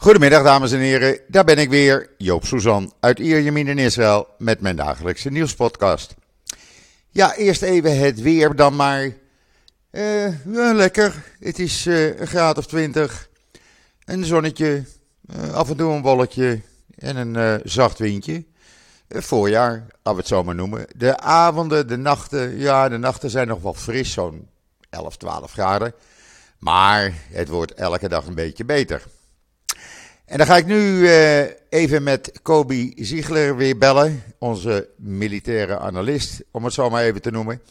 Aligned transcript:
Goedemiddag 0.00 0.42
dames 0.42 0.72
en 0.72 0.78
heren, 0.78 1.20
daar 1.28 1.44
ben 1.44 1.58
ik 1.58 1.68
weer, 1.68 2.10
Joop 2.18 2.46
Suzan 2.46 2.92
uit 3.00 3.18
Ierjemien 3.18 3.68
in 3.68 3.78
Israël 3.78 4.28
met 4.38 4.60
mijn 4.60 4.76
dagelijkse 4.76 5.30
nieuwspodcast. 5.30 6.14
Ja, 7.10 7.34
eerst 7.34 7.62
even 7.62 7.98
het 7.98 8.20
weer 8.20 8.56
dan 8.56 8.76
maar. 8.76 9.12
Ja, 9.90 10.72
lekker, 10.72 11.24
het 11.40 11.58
is 11.58 11.86
uh, 11.86 12.18
een 12.18 12.26
graad 12.26 12.58
of 12.58 12.66
twintig, 12.66 13.28
een 14.04 14.24
zonnetje, 14.24 14.84
uh, 15.36 15.52
af 15.52 15.70
en 15.70 15.76
toe 15.76 15.92
een 15.92 16.02
bolletje 16.02 16.60
en 16.98 17.16
een 17.16 17.60
zacht 17.64 17.98
windje. 17.98 18.44
voorjaar, 19.08 19.86
als 20.02 20.14
we 20.14 20.20
het 20.20 20.28
zo 20.28 20.44
maar 20.44 20.54
noemen. 20.54 20.86
De 20.96 21.18
avonden, 21.18 21.88
de 21.88 21.96
nachten, 21.96 22.58
ja 22.58 22.88
de 22.88 22.98
nachten 22.98 23.30
zijn 23.30 23.48
nog 23.48 23.62
wel 23.62 23.74
fris, 23.74 24.12
zo'n 24.12 24.48
11, 24.90 25.16
12 25.16 25.52
graden. 25.52 25.94
Maar 26.58 27.12
het 27.30 27.48
wordt 27.48 27.74
elke 27.74 28.08
dag 28.08 28.26
een 28.26 28.34
beetje 28.34 28.64
beter. 28.64 29.02
En 30.30 30.38
dan 30.38 30.46
ga 30.46 30.56
ik 30.56 30.66
nu 30.66 30.98
uh, 30.98 31.40
even 31.68 32.02
met 32.02 32.32
Kobi 32.42 32.92
Ziegler 32.96 33.56
weer 33.56 33.78
bellen, 33.78 34.22
onze 34.38 34.88
militaire 34.96 35.78
analist, 35.78 36.42
om 36.50 36.64
het 36.64 36.72
zo 36.72 36.90
maar 36.90 37.04
even 37.04 37.22
te 37.22 37.30
noemen. 37.30 37.62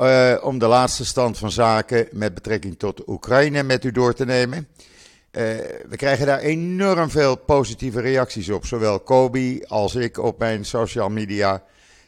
Uh, 0.00 0.36
om 0.42 0.58
de 0.58 0.66
laatste 0.66 1.04
stand 1.04 1.38
van 1.38 1.50
zaken 1.50 2.08
met 2.12 2.34
betrekking 2.34 2.78
tot 2.78 3.08
Oekraïne 3.08 3.62
met 3.62 3.84
u 3.84 3.92
door 3.92 4.14
te 4.14 4.24
nemen. 4.24 4.56
Uh, 4.56 5.42
we 5.88 5.96
krijgen 5.96 6.26
daar 6.26 6.38
enorm 6.38 7.10
veel 7.10 7.36
positieve 7.36 8.00
reacties 8.00 8.50
op, 8.50 8.66
zowel 8.66 9.00
Kobi 9.00 9.62
als 9.66 9.94
ik 9.94 10.18
op 10.18 10.38
mijn 10.38 10.64
social 10.64 11.10
media. 11.10 11.62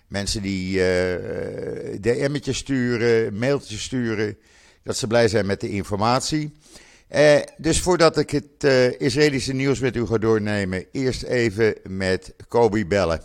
Mensen 0.07 0.43
die 0.43 0.81
DM'tjes 2.01 2.57
sturen, 2.57 3.39
mailtjes 3.39 3.83
sturen, 3.83 4.37
dat 4.83 4.97
ze 4.97 5.07
blij 5.07 5.29
zijn 5.29 5.47
met 5.47 5.61
de 5.61 5.71
informatie. 5.71 6.53
Uh, 7.15 7.39
dus 7.57 7.81
voordat 7.81 8.19
ik 8.19 8.31
het 8.31 8.65
uh, 8.65 9.01
Israëlische 9.01 9.53
nieuws 9.53 9.81
met 9.81 9.97
u 9.97 10.07
ga 10.07 10.19
doornemen, 10.19 10.87
eerst 10.93 11.23
even 11.23 11.75
met 11.89 12.35
Kobi 12.49 12.87
bellen. 12.87 13.21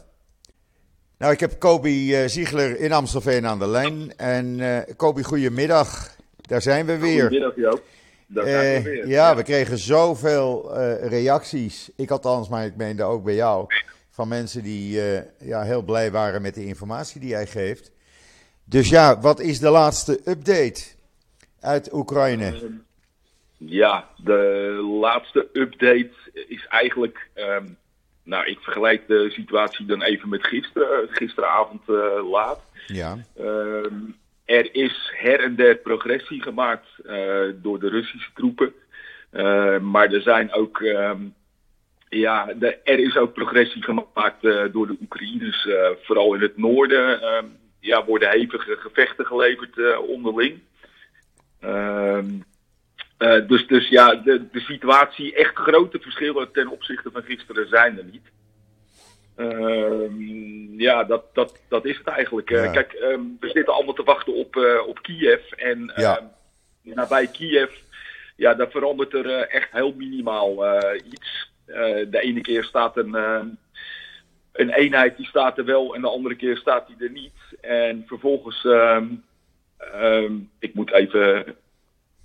Nou, 1.17 1.33
ik 1.33 1.39
heb 1.39 1.59
Kobi 1.59 2.21
uh, 2.21 2.27
Ziegler 2.27 2.79
in 2.79 2.91
Amstelveen 2.91 3.45
aan 3.47 3.59
de 3.59 3.67
lijn. 3.67 4.17
En 4.17 4.59
Kobi, 4.95 5.23
goedemiddag. 5.23 6.15
Daar 6.41 6.61
zijn 6.61 6.85
we 6.85 6.97
weer. 6.97 7.21
Goedemiddag, 7.21 7.55
Joop. 7.55 7.83
Daar 8.27 8.47
zijn 8.47 8.83
we 8.83 8.89
weer. 8.89 9.07
Ja, 9.07 9.35
we 9.35 9.43
kregen 9.43 9.77
zoveel 9.77 10.77
reacties. 11.07 11.89
Ik 11.95 12.11
althans, 12.11 12.49
maar 12.49 12.65
ik 12.65 12.75
meende 12.75 13.03
ook 13.03 13.23
bij 13.23 13.35
jou. 13.35 13.65
Van 14.09 14.27
mensen 14.27 14.63
die 14.63 15.01
ja, 15.39 15.63
heel 15.63 15.81
blij 15.81 16.11
waren 16.11 16.41
met 16.41 16.53
de 16.53 16.65
informatie 16.65 17.19
die 17.19 17.29
jij 17.29 17.47
geeft. 17.47 17.91
Dus 18.63 18.89
ja, 18.89 19.19
wat 19.19 19.39
is 19.39 19.59
de 19.59 19.69
laatste 19.69 20.19
update 20.25 20.81
uit 21.59 21.93
Oekraïne? 21.93 22.79
Ehm, 23.61 23.73
ja, 23.73 24.09
de 24.17 24.79
laatste 24.99 25.49
update 25.53 26.11
is 26.47 26.65
eigenlijk. 26.67 27.29
Um, 27.35 27.77
nou, 28.23 28.45
ik 28.45 28.59
vergelijk 28.59 29.07
de 29.07 29.29
situatie 29.31 29.85
dan 29.85 30.01
even 30.01 30.29
met 30.29 30.47
gisteren, 30.47 31.07
gisteravond 31.09 31.81
uh, 31.87 32.29
laat. 32.31 32.59
Ja. 32.87 33.17
Um, 33.39 34.15
er 34.45 34.75
is 34.75 35.11
her 35.15 35.39
en 35.39 35.55
der 35.55 35.75
progressie 35.75 36.41
gemaakt 36.41 36.87
uh, 37.05 37.41
door 37.55 37.79
de 37.79 37.89
Russische 37.89 38.31
troepen. 38.33 38.73
Uh, 39.31 39.79
maar 39.79 40.13
er 40.13 40.21
zijn 40.21 40.53
ook. 40.53 40.79
Um, 40.79 41.33
ja, 42.09 42.53
de, 42.53 42.77
er 42.83 42.99
is 42.99 43.17
ook 43.17 43.33
progressie 43.33 43.83
gemaakt 43.83 44.41
door 44.71 44.87
de 44.87 44.97
Oekraïners. 45.01 45.67
vooral 46.01 46.33
in 46.33 46.41
het 46.41 46.57
noorden 46.57 47.19
ja, 47.79 48.05
worden 48.05 48.29
hevige 48.29 48.75
gevechten 48.75 49.25
geleverd 49.25 49.97
onderling. 49.97 50.59
Uh, 53.21 53.47
dus, 53.47 53.67
dus 53.67 53.87
ja, 53.87 54.15
de, 54.15 54.49
de 54.51 54.59
situatie, 54.59 55.35
echt 55.35 55.55
grote 55.55 55.99
verschillen 55.99 56.51
ten 56.51 56.67
opzichte 56.67 57.11
van 57.11 57.23
gisteren 57.23 57.67
zijn 57.67 57.97
er 57.97 58.03
niet. 58.03 58.31
Uh, 59.37 60.79
ja, 60.79 61.03
dat, 61.03 61.23
dat, 61.33 61.59
dat 61.69 61.85
is 61.85 61.97
het 61.97 62.07
eigenlijk. 62.07 62.49
Ja. 62.49 62.63
Uh, 62.63 62.71
kijk, 62.71 62.93
um, 62.93 63.37
we 63.39 63.49
zitten 63.49 63.73
allemaal 63.73 63.93
te 63.93 64.03
wachten 64.03 64.33
op, 64.33 64.55
uh, 64.55 64.87
op 64.87 65.01
Kiev. 65.01 65.51
En 65.51 65.91
ja. 65.95 66.17
Ehm, 66.17 66.25
nabij 66.95 67.27
Kiev, 67.27 67.71
ja, 68.35 68.53
daar 68.53 68.69
verandert 68.69 69.13
er 69.13 69.47
echt 69.47 69.71
heel 69.71 69.93
minimaal 69.97 70.81
iets. 71.11 71.51
de 71.65 72.19
ene 72.21 72.41
keer 72.41 72.63
staat 72.63 72.97
een, 72.97 73.13
een 74.51 74.69
eenheid 74.69 75.17
die 75.17 75.25
staat 75.25 75.57
er 75.57 75.65
wel 75.65 75.95
en 75.95 76.01
de 76.01 76.09
andere 76.09 76.35
keer 76.35 76.57
staat 76.57 76.87
die 76.87 77.07
er 77.07 77.11
niet. 77.11 77.59
En 77.61 78.03
vervolgens, 78.07 78.63
um, 78.63 80.49
ik 80.59 80.73
moet 80.73 80.91
even 80.91 81.55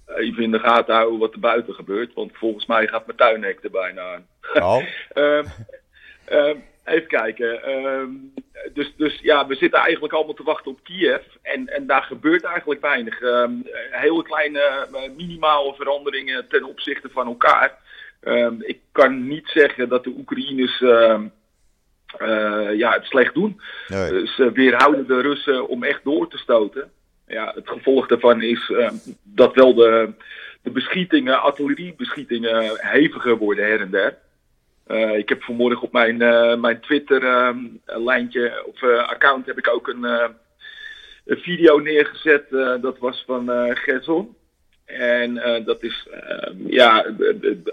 even 0.06 0.42
in 0.42 0.50
de 0.50 0.58
gaten 0.58 0.94
houden 0.94 1.18
wat 1.18 1.32
er 1.32 1.40
buiten 1.40 1.74
gebeurt. 1.74 2.14
Want 2.14 2.30
volgens 2.34 2.66
mij 2.66 2.86
gaat 2.86 3.06
mijn 3.06 3.18
tuinhek 3.18 3.58
er 3.62 3.70
bijna 3.70 4.02
aan. 4.02 4.26
Oh. 4.62 4.82
um, 5.14 5.44
um, 6.38 6.64
even 6.84 7.08
kijken. 7.08 7.70
Um, 7.70 8.32
dus, 8.72 8.92
dus 8.96 9.18
ja, 9.22 9.46
we 9.46 9.54
zitten 9.54 9.80
eigenlijk 9.80 10.12
allemaal 10.12 10.34
te 10.34 10.42
wachten 10.42 10.70
op 10.70 10.78
Kiev. 10.82 11.22
En, 11.42 11.68
en 11.68 11.86
daar 11.86 12.02
gebeurt 12.02 12.44
eigenlijk 12.44 12.80
weinig. 12.80 13.20
hele 13.90 14.22
kleine, 14.22 14.86
minimale 15.16 15.74
veranderingen 15.74 16.48
ten 16.48 16.64
opzichte 16.64 17.08
van 17.08 17.26
elkaar. 17.26 17.78
ik 18.60 18.80
kan 18.92 19.26
niet 19.26 19.48
zeggen 19.48 19.88
dat 19.88 20.04
de 20.04 20.14
Oekraïners. 20.16 20.80
Uh, 20.80 22.74
ja, 22.76 22.92
het 22.92 23.04
slecht 23.04 23.34
doen. 23.34 23.60
Nee. 23.86 24.26
Ze 24.26 24.52
weerhouden 24.52 25.06
de 25.06 25.20
Russen 25.20 25.68
om 25.68 25.84
echt 25.84 26.04
door 26.04 26.28
te 26.28 26.38
stoten 26.38 26.90
ja, 27.26 27.52
het 27.54 27.68
gevolg 27.68 28.06
daarvan 28.06 28.42
is 28.42 28.68
uh, 28.68 28.90
dat 29.22 29.54
wel 29.54 29.74
de, 29.74 30.12
de 30.62 30.70
beschietingen, 30.70 31.42
artilleriebeschietingen, 31.42 32.70
heviger 32.76 33.36
worden 33.36 33.64
her 33.64 33.80
en 33.80 33.90
der. 33.90 34.18
Uh, 34.88 35.16
ik 35.18 35.28
heb 35.28 35.42
vanmorgen 35.42 35.82
op 35.82 35.92
mijn, 35.92 36.20
uh, 36.22 36.56
mijn 36.56 36.80
Twitter-lijntje 36.80 38.64
of 38.66 38.82
account 38.82 39.46
heb 39.46 39.58
ik 39.58 39.68
ook 39.68 39.88
een, 39.88 40.34
video 41.28 41.78
neergezet. 41.78 42.50
dat 42.80 42.98
was 42.98 43.22
van 43.26 43.50
Gerson. 43.76 44.36
En 44.84 45.34
dat 45.64 45.82
is, 45.82 46.08
ja, 46.66 47.06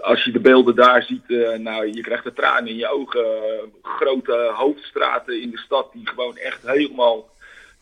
als 0.00 0.24
je 0.24 0.32
de 0.32 0.40
beelden 0.40 0.74
daar 0.74 1.02
ziet, 1.02 1.28
nou, 1.58 1.92
je 1.92 2.00
krijgt 2.00 2.24
de 2.24 2.32
tranen 2.32 2.68
in 2.68 2.76
je 2.76 2.88
ogen. 2.88 3.24
grote 3.82 4.52
hoofdstraten 4.54 5.42
in 5.42 5.50
de 5.50 5.58
stad 5.58 5.92
die 5.92 6.08
gewoon 6.08 6.36
echt 6.36 6.66
helemaal 6.66 7.33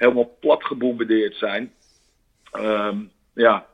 helemaal 0.03 0.37
plat 0.41 0.65
gebombardeerd 0.65 1.37
zijn. 1.37 1.73
Um, 2.57 3.11
ja, 3.33 3.67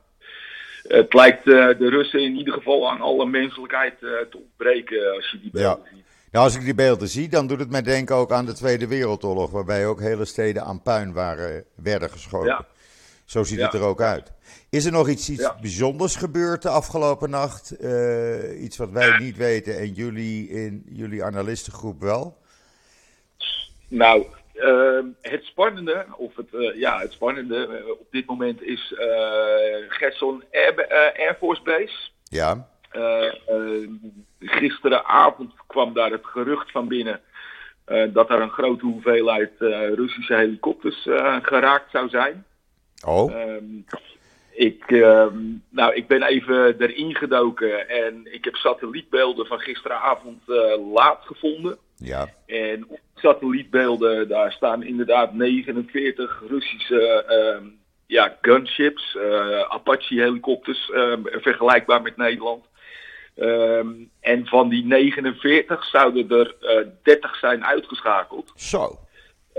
het 0.82 1.14
lijkt 1.14 1.46
uh, 1.46 1.78
de 1.78 1.88
Russen 1.88 2.20
in 2.20 2.36
ieder 2.36 2.54
geval 2.54 2.90
aan 2.90 3.00
alle 3.00 3.26
menselijkheid 3.26 3.94
uh, 4.00 4.10
te 4.30 4.36
ontbreken 4.36 5.14
als 5.14 5.30
je 5.30 5.40
die 5.40 5.50
beelden 5.50 5.84
ja. 5.84 5.90
ziet. 5.96 6.04
Nou, 6.30 6.44
als 6.44 6.56
ik 6.56 6.64
die 6.64 6.74
beelden 6.74 7.08
zie, 7.08 7.28
dan 7.28 7.46
doet 7.46 7.58
het 7.58 7.70
mij 7.70 7.82
denken 7.82 8.16
ook 8.16 8.32
aan 8.32 8.46
de 8.46 8.52
Tweede 8.52 8.86
Wereldoorlog, 8.86 9.50
waarbij 9.50 9.86
ook 9.86 10.00
hele 10.00 10.24
steden 10.24 10.64
aan 10.64 10.82
puin 10.82 11.12
waren, 11.12 11.64
werden 11.74 12.10
geschoten. 12.10 12.48
Ja. 12.48 12.66
Zo 13.24 13.44
ziet 13.44 13.58
Ja. 13.58 13.64
het 13.64 13.74
er 13.74 13.82
ook 13.82 14.00
uit. 14.00 14.32
Is 14.70 14.84
er 14.84 14.92
nog 14.92 15.08
iets, 15.08 15.30
iets 15.30 15.42
Ja. 15.42 15.56
bijzonders 15.60 16.16
gebeurd 16.16 16.62
de 16.62 16.68
afgelopen 16.68 17.30
nacht? 17.30 17.70
Eh, 17.70 18.62
iets 18.62 18.76
wat 18.76 18.90
wij 18.90 19.18
niet 19.18 19.36
weten 19.36 19.78
en 19.78 19.92
jullie 19.92 20.48
in 20.48 20.82
jullie 20.88 21.24
analistengroep 21.24 22.00
wel? 22.00 22.36
Nou, 23.88 24.26
uh, 24.60 25.04
het 25.20 25.44
spannende, 25.44 26.06
of 26.16 26.36
het, 26.36 26.52
uh, 26.52 26.78
ja, 26.78 26.98
het 26.98 27.12
spannende 27.12 27.68
uh, 27.70 27.90
op 27.90 28.06
dit 28.10 28.26
moment 28.26 28.62
is 28.62 28.94
Gerson 29.88 30.44
Air, 30.52 30.88
Air, 31.16 31.36
Force 31.38 31.62
Base. 31.62 32.10
Ja, 32.24 32.68
gisteravond 34.40 35.52
kwam 35.66 35.92
daar 35.92 36.10
het 36.10 36.26
gerucht 36.26 36.70
van 36.70 36.88
binnen 36.88 37.20
dat 38.12 38.30
er 38.30 38.40
een 38.40 38.50
grote 38.50 38.84
hoeveelheid 38.84 39.52
Russische 39.94 40.34
helikopters 40.34 41.02
geraakt 41.42 41.90
zou 41.90 42.08
zijn. 42.08 42.44
oh, 43.06 43.32
Um, 43.32 43.84
ik, 44.50 44.90
um, 44.90 45.64
nou, 45.70 45.94
ik 45.94 46.06
ben 46.06 46.22
even 46.22 46.80
erin 46.80 47.14
gedoken 47.14 47.88
en 47.88 48.34
ik 48.34 48.44
heb 48.44 48.54
satellietbeelden 48.54 49.46
van 49.46 49.58
gisteravond 49.58 50.42
laat 50.92 51.20
gevonden. 51.24 51.78
Ja, 51.98 52.28
En 52.46 52.88
op 52.88 53.00
satellietbeelden, 53.14 54.28
daar 54.28 54.52
staan 54.52 54.82
inderdaad 54.82 55.34
49 55.34 56.42
Russische 56.48 57.24
uh, 57.62 57.68
ja, 58.06 58.36
gunships, 58.40 59.14
uh, 59.14 59.60
Apache-helikopters, 59.60 60.90
vergelijkbaar 61.24 62.02
met 62.02 62.16
Nederland. 62.16 62.64
Um, 63.36 64.10
en 64.20 64.46
van 64.46 64.68
die 64.68 64.84
49 64.84 65.84
zouden 65.84 66.30
er 66.30 66.54
30 67.02 67.36
zijn 67.36 67.64
uitgeschakeld. 67.64 68.52
zo. 68.56 68.98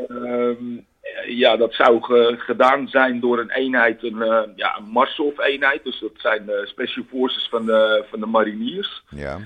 Um, 0.09 0.87
ja, 1.25 1.57
dat 1.57 1.73
zou 1.73 2.01
ge 2.01 2.35
gedaan 2.37 2.87
zijn 2.87 3.19
door 3.19 3.39
een 3.39 3.51
eenheid, 3.51 4.03
een, 4.03 4.15
uh, 4.15 4.41
ja, 4.55 4.77
een 4.77 4.83
Marsov-eenheid. 4.83 5.83
Dus 5.83 5.99
dat 5.99 6.11
zijn 6.15 6.45
de 6.45 6.63
Special 6.65 7.05
Forces 7.09 7.47
van 7.49 7.65
de, 7.65 8.05
van 8.09 8.19
de 8.19 8.25
mariniers. 8.25 9.03
Ja, 9.09 9.39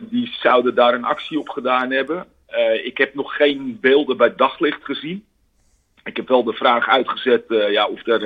die 0.00 0.36
zouden 0.40 0.74
daar 0.74 0.94
een 0.94 1.04
actie 1.04 1.38
op 1.38 1.48
gedaan 1.48 1.90
hebben. 1.90 2.26
Uh, 2.50 2.86
ik 2.86 2.98
heb 2.98 3.14
nog 3.14 3.36
geen 3.36 3.78
beelden 3.80 4.16
bij 4.16 4.34
daglicht 4.34 4.84
gezien. 4.84 5.24
ik 6.04 6.16
heb 6.16 6.28
wel 6.28 6.44
de 6.44 6.52
vraag 6.52 6.88
uitgezet 6.88 7.44
ja, 7.48 7.86
of 7.86 8.06
er 8.06 8.22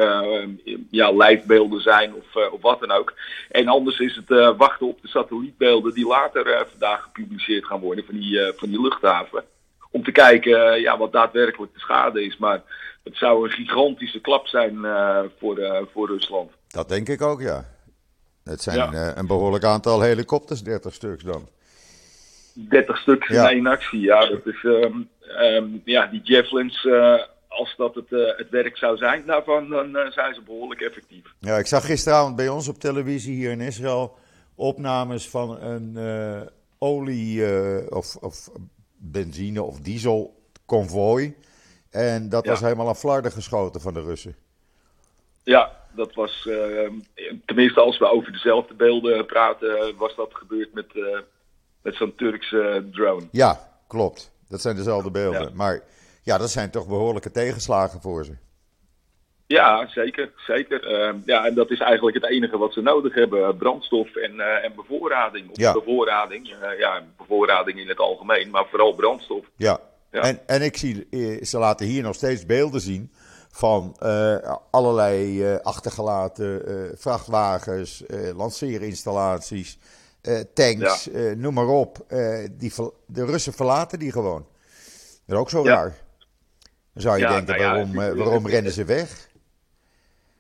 ja, 0.90 1.12
lijfbeelden 1.12 1.81
zijn 1.81 2.14
of, 2.14 2.52
of 2.52 2.62
wat 2.62 2.81
dan 2.81 2.90
ook. 2.90 3.14
En 3.50 3.69
anders 3.69 3.98
is 3.98 4.16
het 4.16 4.56
wachten 4.56 4.86
op 4.86 5.02
de 5.02 5.08
satellietbeelden 5.08 5.94
die 5.94 6.06
later 6.06 6.66
vandaag 6.70 7.02
gepubliceerd 7.02 7.64
gaan 7.64 7.81
worden 7.81 8.04
van 8.04 8.14
die, 8.14 8.52
van 8.56 8.69
die 8.69 8.81
luchthaven. 8.81 9.44
Om 9.90 10.02
te 10.02 10.12
kijken 10.12 10.81
ja, 10.81 10.98
wat 10.98 11.12
daadwerkelijk 11.12 11.72
de 11.72 11.81
schade 11.81 12.25
is. 12.25 12.36
Maar 12.36 12.62
het 13.04 13.16
zou 13.16 13.44
een 13.44 13.50
gigantische 13.50 14.20
klap 14.20 14.46
zijn 14.46 14.78
voor, 15.38 15.86
voor 15.92 16.08
Rusland. 16.08 16.50
Dat 16.69 16.88
denk 16.88 17.08
ik 17.08 17.22
ook, 17.22 17.40
ja. 17.40 17.73
Het 18.44 18.62
zijn 18.62 19.19
een 19.19 19.26
behoorlijk 19.26 19.64
aantal 19.64 20.00
helikopters, 20.00 20.62
30 20.62 20.94
stuks 20.94 21.23
dan. 21.23 21.49
30 22.55 22.99
stuks 22.99 23.29
in 23.29 23.67
actie. 23.67 24.00
Ja, 24.00 24.26
dat 24.26 24.46
is, 24.46 24.62
um, 24.62 25.08
um, 25.41 25.82
ja 25.85 26.06
die 26.06 26.20
javelins, 26.23 26.85
uh, 26.85 27.23
als 27.49 27.75
dat 27.76 27.94
het, 27.94 28.11
uh, 28.11 28.37
het 28.37 28.50
werk 28.50 28.76
zou 28.76 28.96
zijn 28.96 29.23
daarvan, 29.26 29.69
dan 29.69 29.96
zijn 30.12 30.35
ze 30.35 30.43
behoorlijk 30.44 30.81
effectief. 30.81 31.35
Ja, 31.38 31.58
ik 31.58 31.67
zag 31.67 31.87
gisteravond 31.87 32.37
bij 32.37 32.49
ons 32.49 32.69
op 32.69 32.79
televisie 32.79 33.35
hier 33.35 33.50
in 33.50 33.61
Israël 33.61 34.19
opnames 34.55 35.29
van 35.29 35.62
een 35.62 35.99
olie- 36.79 37.91
of, 37.91 38.17
of 38.17 38.50
benzine- 38.96 39.62
of 39.62 39.81
diesel 39.81 40.43
convoy. 40.67 41.35
En 41.91 42.29
dat 42.29 42.44
ja. 42.44 42.50
was 42.50 42.61
helemaal 42.61 42.88
aan 42.88 42.96
flarden 42.96 43.32
geschoten 43.32 43.81
van 43.81 43.94
de 43.94 44.00
Russen. 44.00 44.37
Ja, 45.44 45.73
dat 45.93 46.14
was, 46.14 46.49
tenminste 47.44 47.81
als 47.81 47.99
we 47.99 48.11
over 48.11 48.32
dezelfde 48.32 48.75
beelden 48.75 49.26
praten, 49.26 49.96
was 49.96 50.17
dat 50.17 50.35
gebeurd 50.35 50.75
met 50.75 50.87
met 51.85 51.94
zo'n 51.94 52.14
Turkse 52.17 52.88
drone. 52.93 53.29
Ja, 53.31 53.69
klopt. 53.88 54.32
Dat 54.49 54.61
zijn 54.61 54.76
dezelfde 54.76 55.11
beelden. 55.11 55.50
Maar 55.55 55.82
ja, 56.23 56.38
dat 56.38 56.50
zijn 56.50 56.70
toch 56.70 56.88
behoorlijke 56.88 57.31
tegenslagen 57.31 58.00
voor 58.00 58.25
ze. 58.25 58.37
Ja, 59.46 59.88
zeker. 59.88 60.32
zeker. 60.37 60.91
Uh, 60.93 61.14
ja, 61.25 61.46
en 61.46 61.55
dat 61.55 61.70
is 61.70 61.81
eigenlijk 61.81 62.17
het 62.17 62.31
enige 62.31 62.58
wat 62.58 62.73
ze 62.73 62.81
nodig 62.81 63.14
hebben. 63.14 63.56
Brandstof 63.56 64.17
en, 64.17 64.35
uh, 64.35 64.64
en 64.64 64.73
bevoorrading. 64.76 65.50
Of 65.50 65.56
ja. 65.56 65.73
bevoorrading. 65.73 66.49
Uh, 66.49 66.79
ja, 66.79 67.02
bevoorrading 67.17 67.79
in 67.79 67.88
het 67.88 67.99
algemeen, 67.99 68.50
maar 68.50 68.67
vooral 68.70 68.94
brandstof. 68.94 69.44
Ja, 69.56 69.81
ja. 70.11 70.20
En, 70.20 70.41
en 70.46 70.62
ik 70.62 70.76
zie, 70.76 71.06
ze 71.44 71.58
laten 71.58 71.87
hier 71.87 72.02
nog 72.02 72.14
steeds 72.14 72.46
beelden 72.46 72.81
zien 72.81 73.12
van 73.56 73.96
allerlei 74.70 75.44
achtergelaten 75.62 76.62
vrachtwagens, 76.98 78.04
lanceerinstallaties 78.36 79.78
tanks, 80.54 81.04
ja. 81.04 81.34
noem 81.34 81.54
maar 81.54 81.68
op. 81.68 81.98
Die, 82.50 82.72
de 83.06 83.24
Russen 83.24 83.52
verlaten 83.52 83.98
die 83.98 84.12
gewoon. 84.12 84.46
Dat 85.26 85.36
is 85.36 85.42
ook 85.42 85.50
zo 85.50 85.64
ja. 85.64 85.74
raar. 85.74 85.96
Dan 86.92 87.02
zou 87.02 87.16
je 87.16 87.22
ja, 87.22 87.30
denken, 87.30 87.56
nou 87.56 87.70
waarom, 87.70 87.98
het, 87.98 88.16
waarom 88.16 88.46
rennen 88.46 88.72
ze 88.72 88.84
weg? 88.84 89.28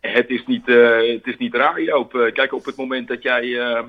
Het 0.00 0.28
is 0.28 0.46
niet, 0.46 0.66
het 0.66 1.26
is 1.26 1.36
niet 1.36 1.54
raar, 1.54 1.82
Joop. 1.82 2.30
kijk, 2.32 2.52
op 2.52 2.64
het 2.64 2.76
moment 2.76 3.08
dat 3.08 3.22
jij 3.22 3.58
ehm, 3.58 3.88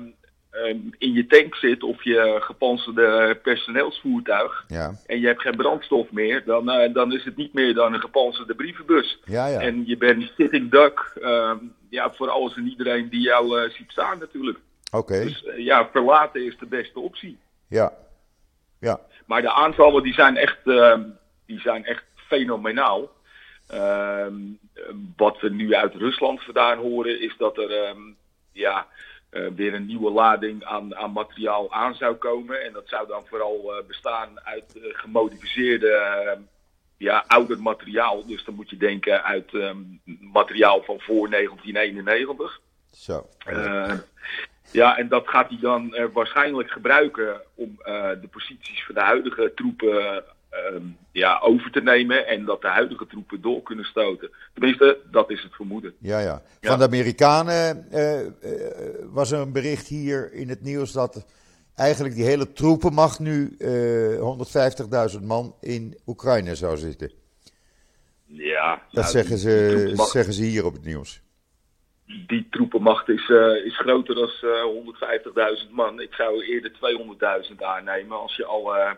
in 0.98 1.12
je 1.12 1.26
tank 1.26 1.54
zit 1.54 1.82
of 1.82 2.04
je 2.04 2.36
gepantserde 2.40 3.38
personeelsvoertuig 3.42 4.64
en 5.06 5.20
je 5.20 5.26
hebt 5.26 5.40
geen 5.40 5.56
brandstof 5.56 6.10
meer, 6.10 6.44
dan, 6.44 6.90
dan 6.92 7.12
is 7.12 7.24
het 7.24 7.36
niet 7.36 7.52
meer 7.52 7.74
dan 7.74 7.94
een 7.94 8.00
gepantserde 8.00 8.54
brievenbus. 8.54 9.18
En 9.58 9.86
je 9.86 9.96
bent 9.96 10.32
sitting 10.36 10.70
duck 10.70 11.12
ehm, 11.22 11.56
ja, 11.90 12.12
voor 12.12 12.30
alles 12.30 12.56
en 12.56 12.68
iedereen 12.68 13.08
die 13.08 13.20
jou 13.20 13.70
ziet 13.70 13.90
staan 13.90 14.18
natuurlijk. 14.18 14.58
Oké. 14.90 15.24
Dus 15.24 15.42
uh, 15.44 15.58
ja, 15.58 15.88
verlaten 15.92 16.44
is 16.44 16.58
de 16.58 16.66
beste 16.66 17.00
optie. 17.00 17.38
Ja. 17.68 17.92
ja. 18.80 19.00
Maar 19.26 19.42
de 19.42 19.52
aantallen 19.52 20.02
die 20.02 20.14
zijn 20.14 20.36
echt, 20.36 20.58
uh, 20.64 20.98
die 21.46 21.60
zijn 21.60 21.84
echt 21.84 22.04
fenomenaal. 22.14 23.14
Uh, 23.74 24.26
wat 25.16 25.40
we 25.40 25.50
nu 25.50 25.74
uit 25.74 25.94
Rusland 25.94 26.42
vandaan 26.42 26.78
horen 26.78 27.20
is 27.20 27.34
dat 27.38 27.58
er 27.58 27.70
ehm, 27.70 28.00
ja, 28.52 28.86
uh, 29.30 29.48
weer 29.54 29.74
een 29.74 29.86
nieuwe 29.86 30.10
lading 30.10 30.64
aan, 30.64 30.96
aan 30.96 31.12
materiaal 31.12 31.72
aan 31.72 31.94
zou 31.94 32.14
komen. 32.14 32.64
En 32.64 32.72
dat 32.72 32.88
zou 32.88 33.06
dan 33.06 33.26
vooral 33.26 33.78
uh, 33.78 33.86
bestaan 33.86 34.40
uit 34.44 34.78
gemodificeerde 34.78 35.90
ehm, 35.90 36.40
ja, 36.96 37.24
ouder 37.26 37.62
materiaal. 37.62 38.26
Dus 38.26 38.44
dan 38.44 38.54
moet 38.54 38.70
je 38.70 38.76
denken 38.76 39.24
uit 39.24 39.52
materiaal 40.20 40.82
van 40.82 41.00
voor 41.00 41.30
1991. 41.30 42.60
Zo. 42.92 43.26
Ja, 44.72 44.96
en 44.96 45.08
dat 45.08 45.28
gaat 45.28 45.48
hij 45.48 45.58
dan 45.60 45.94
uh, 45.94 46.04
waarschijnlijk 46.12 46.70
gebruiken 46.70 47.40
om 47.54 47.78
uh, 47.78 48.08
de 48.20 48.28
posities 48.30 48.84
van 48.84 48.94
de 48.94 49.00
huidige 49.00 49.52
troepen 49.54 50.24
ja, 51.12 51.38
over 51.38 51.70
te 51.70 51.80
nemen. 51.80 52.26
En 52.26 52.44
dat 52.44 52.60
de 52.60 52.68
huidige 52.68 53.06
troepen 53.06 53.40
door 53.40 53.62
kunnen 53.62 53.84
stoten. 53.84 54.30
Tenminste, 54.52 54.98
dat 55.10 55.30
is 55.30 55.42
het 55.42 55.54
vermoeden. 55.54 55.94
Ja, 55.98 56.18
ja. 56.18 56.42
Van 56.60 56.70
ja. 56.70 56.76
de 56.76 56.84
Amerikanen 56.84 57.86
was 59.12 59.32
er 59.32 59.40
een 59.40 59.52
bericht 59.52 59.86
hier 59.86 60.32
in 60.32 60.48
het 60.48 60.62
nieuws 60.62 60.92
dat 60.92 61.26
eigenlijk 61.74 62.14
die 62.14 62.24
hele 62.24 62.52
troepenmacht 62.52 63.18
nu 63.18 63.56
150.000 65.18 65.22
man 65.22 65.54
in 65.60 65.98
Oekraïne 66.06 66.54
zou 66.54 66.76
zitten. 66.76 67.12
Ja. 68.24 68.70
Dat 68.70 68.92
nou, 68.92 69.06
zeggen, 69.06 69.38
ze, 69.38 69.92
zeggen 69.94 70.32
ze 70.32 70.42
hier 70.42 70.64
op 70.64 70.72
het 70.72 70.84
nieuws 70.84 71.24
die 72.06 72.46
troepenmacht 72.50 73.08
is, 73.08 73.28
uh, 73.28 73.64
is 73.64 73.78
groter 73.78 74.14
dan 74.14 74.30
uh, 74.42 75.64
150.000 75.66 75.70
man. 75.70 76.00
Ik 76.00 76.14
zou 76.14 76.44
eerder 76.44 76.72
200.000 77.50 77.56
aannemen 77.58 78.18
als 78.18 78.36
je 78.36 78.44
al 78.44 78.76
uh, 78.76 78.90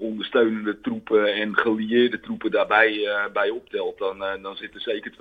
ondersteunende 0.00 0.80
troepen 0.80 1.34
en 1.34 1.56
gelieerde 1.56 2.20
troepen 2.20 2.50
daarbij 2.50 3.08
bij 3.32 3.50
optelt. 3.50 3.98
Dan, 3.98 4.42
dan 4.42 4.56
zitten 4.56 4.80
zeker 4.80 5.12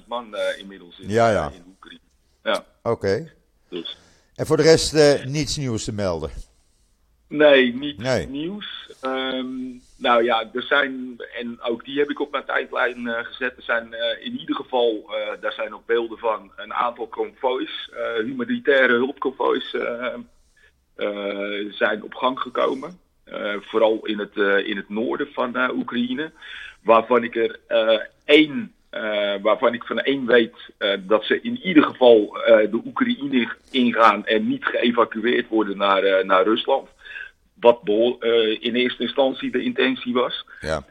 200.000 0.00 0.06
man 0.06 0.36
inmiddels 0.58 0.98
in, 0.98 1.08
ja, 1.08 1.30
ja. 1.30 1.50
in 1.50 1.64
Oekraïne. 1.68 2.00
Ja. 2.42 2.64
Oké. 2.82 2.90
Okay. 2.90 3.32
Dus. 3.68 3.96
En 4.34 4.46
voor 4.46 4.56
de 4.56 4.62
rest 4.62 5.24
niets 5.24 5.56
nieuws 5.56 5.84
te 5.84 5.92
melden? 5.92 6.30
Nee, 7.28 7.74
niet 7.74 7.98
nee. 7.98 8.26
nieuws. 8.26 8.90
Um, 9.04 9.82
nou 9.96 10.24
ja, 10.24 10.50
er 10.52 10.62
zijn, 10.62 11.16
en 11.38 11.60
ook 11.60 11.84
die 11.84 11.98
heb 11.98 12.10
ik 12.10 12.20
op 12.20 12.30
mijn 12.30 12.44
tijdlijn 12.44 13.08
gezet. 13.24 13.56
Er 13.56 13.62
zijn 13.62 13.94
in 14.20 14.38
ieder 14.38 14.54
geval, 14.54 15.10
daar 15.40 15.52
zijn 15.52 15.74
ook 15.74 15.86
beelden 15.86 16.18
van, 16.18 16.52
een 16.56 16.74
aantal 16.74 17.08
convoys, 17.08 17.90
humanitaire 18.24 18.92
hulpconvoys 18.92 19.76
zijn 21.70 22.02
op 22.02 22.14
gang 22.14 22.40
gekomen. 22.40 22.98
Vooral 23.60 24.00
in 24.06 24.18
het, 24.18 24.36
in 24.66 24.76
het 24.76 24.88
noorden 24.88 25.28
van 25.32 25.70
Oekraïne. 25.74 26.30
Waarvan 26.82 27.24
ik 27.24 27.36
er 27.36 27.58
één, 28.24 28.72
waarvan 29.42 29.74
ik 29.74 29.84
van 29.84 29.98
één 29.98 30.26
weet 30.26 30.56
dat 31.00 31.24
ze 31.24 31.40
in 31.40 31.60
ieder 31.62 31.82
geval 31.82 32.36
de 32.46 32.80
Oekraïne 32.84 33.48
ingaan 33.70 34.26
en 34.26 34.48
niet 34.48 34.64
geëvacueerd 34.64 35.48
worden 35.48 35.76
naar, 35.76 36.26
naar 36.26 36.44
Rusland 36.44 36.88
wat 37.60 37.80
in 38.60 38.74
eerste 38.74 39.02
instantie 39.02 39.50
de 39.50 39.62
intentie 39.62 40.12
was. 40.12 40.46
Ja. 40.60 40.84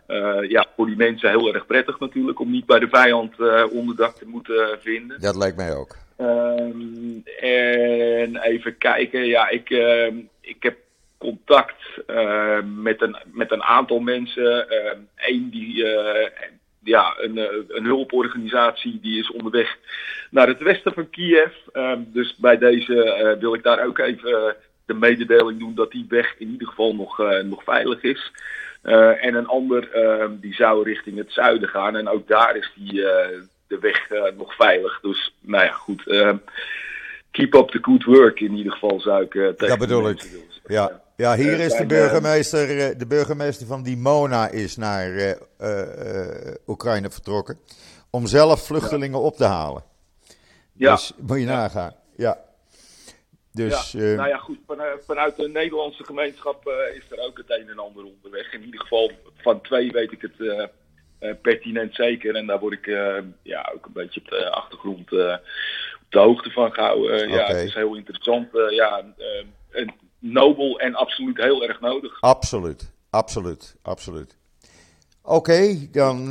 Ja, 0.48 0.68
voor 0.76 0.86
die 0.86 0.96
mensen 0.96 1.30
heel 1.30 1.54
erg 1.54 1.66
prettig 1.66 2.00
natuurlijk 2.00 2.40
om 2.40 2.52
niet 2.52 2.66
bij 2.66 2.80
de 2.80 2.88
vijand 2.88 3.36
onderdak 3.72 4.16
te 4.16 4.28
moeten 4.28 4.78
vinden. 4.82 5.22
Dat 5.22 5.36
lijkt 5.36 5.58
mij 5.58 5.76
ook. 5.76 5.98
Um, 6.22 7.24
en 7.40 8.38
even 8.38 8.78
kijken, 8.78 9.26
ja, 9.26 9.50
ik, 9.50 9.70
ehm, 9.70 10.16
ik 10.42 10.64
heb 10.64 10.78
contact 11.22 11.76
met, 12.82 13.02
een, 13.02 13.18
met 13.26 13.52
een 13.52 13.64
aantal 13.64 14.00
mensen. 14.00 14.66
Eén 15.16 15.50
die, 15.50 15.86
ja, 16.84 17.16
een, 17.18 17.38
een 17.68 17.86
hulporganisatie 17.86 19.00
die 19.02 19.20
is 19.20 19.32
onderweg 19.32 19.78
naar 20.30 20.48
het 20.48 20.62
westen 20.62 20.94
van 20.94 21.10
Kiev. 21.10 21.54
Um, 21.74 22.10
dus 22.14 22.36
bij 22.36 22.58
deze 22.58 23.38
wil 23.40 23.54
ik 23.54 23.64
daar 23.64 23.86
ook 23.86 23.98
even 23.98 24.56
de 24.92 24.94
mededeling 24.94 25.60
doen 25.60 25.76
dat 25.76 25.92
die 25.92 26.06
weg 26.10 26.36
in 26.38 26.48
ieder 26.48 26.68
geval 26.68 26.96
nog, 26.96 27.20
uh, 27.20 27.44
nog 27.44 27.64
veilig 27.64 28.04
is. 28.04 28.32
Uh, 28.84 29.26
en 29.26 29.36
een 29.36 29.48
ander 29.48 29.90
uh, 29.96 30.26
die 30.32 30.54
zou 30.54 30.84
richting 30.84 31.18
het 31.18 31.32
zuiden 31.32 31.70
gaan. 31.70 31.96
En 31.96 32.08
ook 32.08 32.28
daar 32.28 32.56
is 32.56 32.72
die, 32.76 32.94
de 33.68 33.80
weg 33.80 34.10
nog 34.38 34.56
veilig. 34.56 35.00
Dus 35.02 35.36
nou 35.40 35.64
ja, 35.64 35.72
goed. 35.72 36.04
keep 37.32 37.54
up 37.54 37.70
the 37.70 37.80
good 37.82 38.04
work 38.04 38.40
in 38.40 38.56
ieder 38.56 38.72
geval 38.72 39.00
zou 39.00 39.24
ik 39.24 39.32
tegen 39.32 39.68
Dat 39.68 39.80
bedoel 39.80 40.10
ik. 40.10 40.50
Ja. 40.72 41.02
ja, 41.16 41.36
hier 41.36 41.60
is 41.60 41.74
de 41.74 41.86
burgemeester, 41.86 42.98
de 42.98 43.08
burgemeester 43.08 43.68
van 43.68 43.84
Dimona 43.84 44.50
is 44.50 44.78
naar 44.78 45.38
Oekraïne 46.68 47.10
vertrokken. 47.10 47.60
Om 48.10 48.28
zelf 48.28 48.66
vluchtelingen 48.66 49.20
op 49.20 49.36
te 49.36 49.46
halen. 49.46 49.84
Ja. 50.74 50.92
Dus 50.92 51.14
moet 51.18 51.40
je 51.40 51.46
nagaan. 51.46 51.96
Ja. 52.16 52.38
Dus, 53.52 53.92
ja, 53.92 54.00
uh, 54.00 54.18
nou 54.18 54.30
ja, 54.30 54.38
goed. 54.38 54.58
Vanuit, 55.06 55.36
de 55.36 55.50
Nederlandse 55.50 56.04
gemeenschap 56.04 56.68
uh, 56.68 56.96
is 56.96 57.12
er 57.12 57.20
ook 57.20 57.38
het 57.38 57.50
een 57.50 57.70
en 57.70 57.80
ander 57.80 58.04
onderweg. 58.04 58.54
In 58.54 58.64
ieder 58.64 58.80
geval 58.80 59.12
van 59.38 59.62
twee 59.62 59.92
weet 59.92 60.12
ik 60.12 60.22
het 60.22 60.40
uh, 60.40 61.34
pertinent 61.42 61.96
zeker. 61.96 62.36
En 62.36 62.46
daar 62.46 62.60
word 62.60 62.74
ik 62.74 62.86
ja, 63.42 63.72
ook 63.76 63.86
een 63.86 63.94
beetje 63.94 64.20
op 64.20 64.28
de 64.28 64.50
achtergrond 64.50 65.00
op 65.00 66.10
de 66.10 66.20
hoogte 66.20 66.52
van 66.52 66.74
gehouden. 66.74 67.16
Okay. 67.16 67.28
Ja, 67.28 67.46
het 67.46 67.68
is 67.68 67.74
heel 67.74 67.96
interessant. 67.96 68.50
ja, 68.70 69.04
nobel 70.22 70.80
en 70.80 70.96
absoluut 70.96 71.38
heel 71.38 71.64
erg 71.64 71.80
nodig. 71.80 72.22
Absoluut, 72.22 72.92
absoluut, 73.10 73.76
absoluut. 73.82 74.36
Oké, 75.24 75.88
dan 75.92 76.28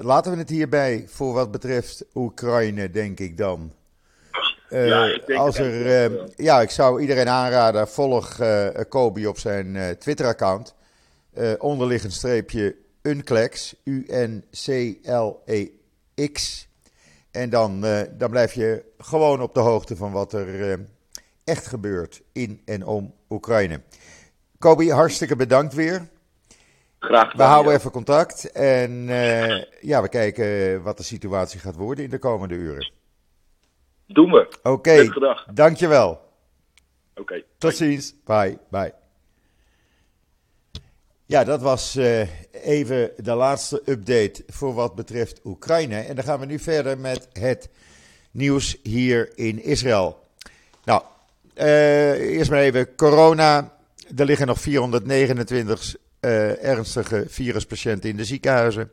laten 0.00 0.32
we 0.32 0.38
het 0.38 0.48
hierbij 0.48 1.04
voor 1.08 1.32
wat 1.32 1.50
betreft 1.50 2.04
Oekraïne, 2.14 2.90
denk 2.90 3.20
ik 3.20 3.36
dan. 3.36 3.72
ja, 4.68 5.04
ik 5.04 5.26
denk 5.26 5.38
als 5.38 5.58
er, 5.58 6.12
ja, 6.36 6.60
ik 6.60 6.70
zou 6.70 7.00
iedereen 7.00 7.28
aanraden, 7.28 7.88
volg 7.88 8.38
Kobi 8.88 9.26
op 9.26 9.38
zijn 9.38 9.96
Twitter-account. 9.98 10.74
onderliggend 11.58 12.12
streepje 12.12 12.76
Unclex, 13.02 13.74
U-N-C-L-E-X. 13.84 15.08
En 17.30 17.50
dan, 17.50 17.80
dan 18.18 18.30
blijf 18.30 18.52
je 18.52 18.84
gewoon 18.98 19.42
op 19.42 19.54
de 19.54 19.60
hoogte 19.60 19.96
van 19.96 20.12
wat 20.12 20.32
er 20.32 20.78
echt 21.46 21.66
gebeurt 21.66 22.22
in 22.32 22.60
en 22.64 22.86
om 22.86 23.14
Oekraïne. 23.28 23.80
Kobi, 24.58 24.90
hartstikke 24.90 25.36
bedankt 25.36 25.74
weer. 25.74 26.08
Graag 26.98 27.30
gedaan. 27.30 27.46
We 27.46 27.52
houden 27.52 27.72
even 27.72 27.90
contact 27.90 28.52
en 28.52 28.90
uh, 29.08 29.64
ja, 29.80 30.02
we 30.02 30.08
kijken 30.08 30.82
wat 30.82 30.96
de 30.96 31.02
situatie 31.02 31.60
gaat 31.60 31.76
worden 31.76 32.04
in 32.04 32.10
de 32.10 32.18
komende 32.18 32.54
uren. 32.54 32.92
Doen 34.06 34.30
we. 34.30 34.58
Oké, 34.62 34.68
okay. 34.68 35.10
dankjewel. 35.54 36.10
Oké. 36.10 37.20
Okay. 37.20 37.44
Tot 37.58 37.76
ziens. 37.76 38.14
Bye, 38.24 38.58
bye. 38.70 38.94
Ja, 41.26 41.44
dat 41.44 41.60
was 41.60 41.96
uh, 41.96 42.28
even 42.52 43.10
de 43.16 43.34
laatste 43.34 43.82
update 43.84 44.44
voor 44.46 44.74
wat 44.74 44.94
betreft 44.94 45.40
Oekraïne. 45.44 46.00
En 46.00 46.14
dan 46.14 46.24
gaan 46.24 46.40
we 46.40 46.46
nu 46.46 46.58
verder 46.58 46.98
met 46.98 47.28
het 47.32 47.70
nieuws 48.30 48.76
hier 48.82 49.38
in 49.38 49.62
Israël. 49.62 50.24
Nou, 50.84 51.02
eerst 51.56 52.50
maar 52.50 52.60
even 52.60 52.94
corona. 52.94 53.72
Er 54.16 54.24
liggen 54.24 54.46
nog 54.46 54.60
429 54.60 55.96
uh, 56.20 56.64
ernstige 56.64 57.24
viruspatiënten 57.28 58.10
in 58.10 58.16
de 58.16 58.24
ziekenhuizen. 58.24 58.90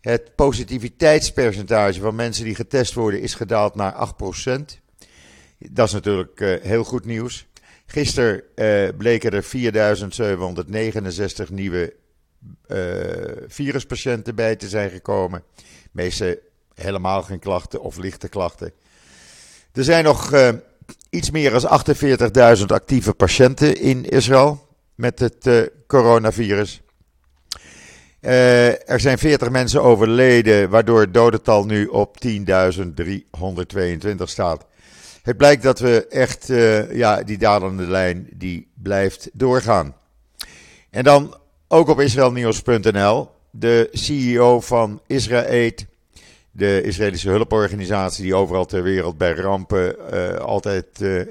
Het 0.00 0.34
positiviteitspercentage 0.34 2.00
van 2.00 2.14
mensen 2.14 2.44
die 2.44 2.54
getest 2.54 2.94
worden 2.94 3.20
is 3.20 3.34
gedaald 3.34 3.74
naar 3.74 3.94
8%. 3.94 3.98
Dat 5.58 5.86
is 5.86 5.92
natuurlijk 5.92 6.40
uh, 6.40 6.60
heel 6.60 6.84
goed 6.84 7.04
nieuws. 7.04 7.46
Gisteren 7.86 8.42
bleken 8.96 9.30
er 9.30 9.42
4769 9.42 11.50
nieuwe 11.50 11.94
viruspatiënten 13.46 14.34
bij 14.34 14.56
te 14.56 14.68
zijn 14.68 14.90
gekomen. 14.90 15.42
Meeste 15.90 16.40
helemaal 16.74 17.22
geen 17.22 17.38
klachten 17.38 17.82
of 17.82 17.96
lichte 17.96 18.28
klachten. 18.28 18.72
Er 19.72 19.84
zijn 19.84 20.04
nog 20.04 20.32
iets 21.10 21.30
meer 21.30 21.50
dan 21.50 21.84
48.000 22.58 22.64
actieve 22.66 23.12
patiënten 23.12 23.80
in 23.80 24.04
Israël 24.04 24.66
met 24.94 25.18
het 25.18 25.46
uh, 25.46 25.62
coronavirus. 25.86 26.82
Uh, 28.20 28.90
er 28.90 29.00
zijn 29.00 29.18
40 29.18 29.50
mensen 29.50 29.82
overleden, 29.82 30.70
waardoor 30.70 31.00
het 31.00 31.14
dodental 31.14 31.64
nu 31.64 31.86
op 31.86 32.16
10.322 32.26 32.36
staat. 34.24 34.66
Het 35.22 35.36
blijkt 35.36 35.62
dat 35.62 35.78
we 35.78 36.06
echt, 36.06 36.48
uh, 36.48 36.94
ja, 36.94 37.22
die 37.22 37.38
dalende 37.38 37.86
lijn, 37.86 38.28
die 38.32 38.70
blijft 38.74 39.30
doorgaan. 39.32 39.94
En 40.90 41.04
dan 41.04 41.36
ook 41.68 41.88
op 41.88 42.00
israelnieuws.nl, 42.00 43.30
de 43.50 43.88
CEO 43.92 44.60
van 44.60 45.00
Israël 45.06 45.72
de 46.52 46.82
Israëlische 46.82 47.28
hulporganisatie 47.28 48.22
die 48.22 48.34
overal 48.34 48.64
ter 48.64 48.82
wereld 48.82 49.18
bij 49.18 49.32
rampen 49.32 49.96
uh, 50.12 50.34
altijd 50.34 50.86
uh, 51.00 51.22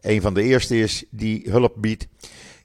een 0.00 0.20
van 0.20 0.34
de 0.34 0.42
eerste 0.42 0.78
is 0.78 1.04
die 1.10 1.42
hulp 1.50 1.74
biedt. 1.76 2.06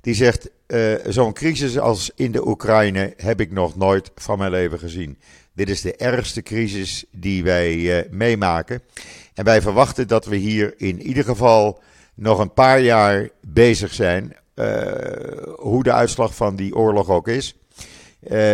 Die 0.01 0.13
zegt, 0.13 0.49
uh, 0.67 0.93
zo'n 1.07 1.33
crisis 1.33 1.79
als 1.79 2.11
in 2.15 2.31
de 2.31 2.47
Oekraïne 2.47 3.13
heb 3.17 3.41
ik 3.41 3.51
nog 3.51 3.75
nooit 3.75 4.11
van 4.15 4.37
mijn 4.37 4.51
leven 4.51 4.79
gezien. 4.79 5.17
Dit 5.53 5.69
is 5.69 5.81
de 5.81 5.95
ergste 5.95 6.41
crisis 6.41 7.05
die 7.11 7.43
wij 7.43 8.07
meemaken. 8.09 8.81
En 9.33 9.43
wij 9.43 9.61
verwachten 9.61 10.07
dat 10.07 10.25
we 10.25 10.35
hier 10.35 10.73
in 10.77 11.01
ieder 11.01 11.23
geval 11.23 11.79
nog 12.13 12.39
een 12.39 12.53
paar 12.53 12.79
jaar 12.79 13.29
bezig 13.41 13.93
zijn. 13.93 14.35
hoe 15.55 15.83
de 15.83 15.91
uitslag 15.91 16.35
van 16.35 16.55
die 16.55 16.75
oorlog 16.75 17.09
ook 17.09 17.27
is. 17.27 17.55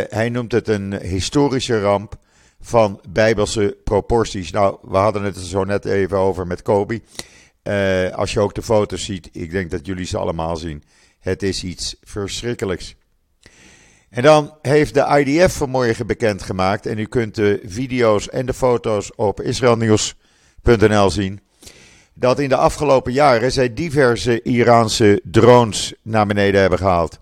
hij 0.09 0.29
noemt 0.29 0.51
het 0.51 0.67
een 0.67 0.93
historische 0.99 1.81
ramp 1.81 2.17
van 2.63 3.01
bijbelse 3.09 3.77
proporties. 3.83 4.51
Nou, 4.51 4.77
we 4.81 4.97
hadden 4.97 5.23
het 5.23 5.35
er 5.35 5.41
zo 5.41 5.63
net 5.63 5.85
even 5.85 6.17
over 6.17 6.47
met 6.47 6.61
Kobi. 6.61 7.03
Uh, 7.63 8.09
als 8.09 8.33
je 8.33 8.39
ook 8.39 8.55
de 8.55 8.61
foto's 8.61 9.03
ziet, 9.03 9.29
ik 9.31 9.51
denk 9.51 9.71
dat 9.71 9.85
jullie 9.85 10.05
ze 10.05 10.17
allemaal 10.17 10.57
zien. 10.57 10.83
Het 11.19 11.43
is 11.43 11.63
iets 11.63 11.95
verschrikkelijks. 12.01 12.95
En 14.09 14.23
dan 14.23 14.53
heeft 14.61 14.93
de 14.93 15.23
IDF 15.25 15.55
vanmorgen 15.55 16.07
bekendgemaakt, 16.07 16.85
en 16.85 16.97
u 16.97 17.05
kunt 17.05 17.35
de 17.35 17.61
video's 17.65 18.29
en 18.29 18.45
de 18.45 18.53
foto's 18.53 19.11
op 19.15 19.41
israelnieuws.nl 19.41 21.09
zien, 21.09 21.39
dat 22.13 22.39
in 22.39 22.49
de 22.49 22.55
afgelopen 22.55 23.11
jaren 23.11 23.51
zij 23.51 23.73
diverse 23.73 24.41
Iraanse 24.41 25.21
drones 25.23 25.93
naar 26.01 26.25
beneden 26.25 26.61
hebben 26.61 26.79
gehaald. 26.79 27.19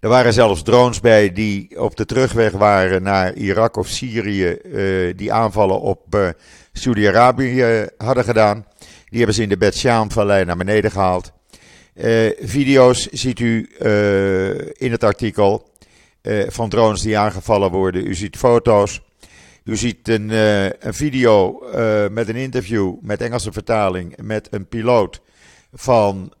Er 0.00 0.08
waren 0.08 0.32
zelfs 0.32 0.62
drones 0.62 1.00
bij 1.00 1.32
die 1.32 1.80
op 1.80 1.96
de 1.96 2.04
terugweg 2.04 2.52
waren 2.52 3.02
naar 3.02 3.34
Irak 3.34 3.76
of 3.76 3.86
Syrië, 3.86 4.58
uh, 4.64 5.12
die 5.16 5.32
aanvallen 5.32 5.80
op 5.80 6.14
uh, 6.14 6.28
Saudi-Arabië 6.72 7.86
hadden 7.96 8.24
gedaan. 8.24 8.66
Die 9.08 9.18
hebben 9.18 9.34
ze 9.34 9.42
in 9.42 9.48
de 9.48 9.56
Bet 9.56 9.76
Shaan-vallei 9.76 10.44
naar 10.44 10.56
beneden 10.56 10.90
gehaald. 10.90 11.32
Video's 12.40 13.06
ziet 13.06 13.40
u 13.40 13.70
in 14.72 14.90
het 14.90 15.04
artikel 15.04 15.70
van 16.48 16.68
drones 16.68 17.02
die 17.02 17.18
aangevallen 17.18 17.70
worden. 17.70 18.06
U 18.06 18.14
ziet 18.14 18.36
foto's. 18.36 19.00
U 19.64 19.76
ziet 19.76 20.08
een, 20.08 20.30
een 20.86 20.94
video 20.94 21.62
met 22.10 22.28
een 22.28 22.36
interview 22.36 22.94
met 23.00 23.20
Engelse 23.20 23.52
vertaling 23.52 24.16
met 24.22 24.48
een 24.50 24.68
piloot 24.68 25.20
van 25.72 26.32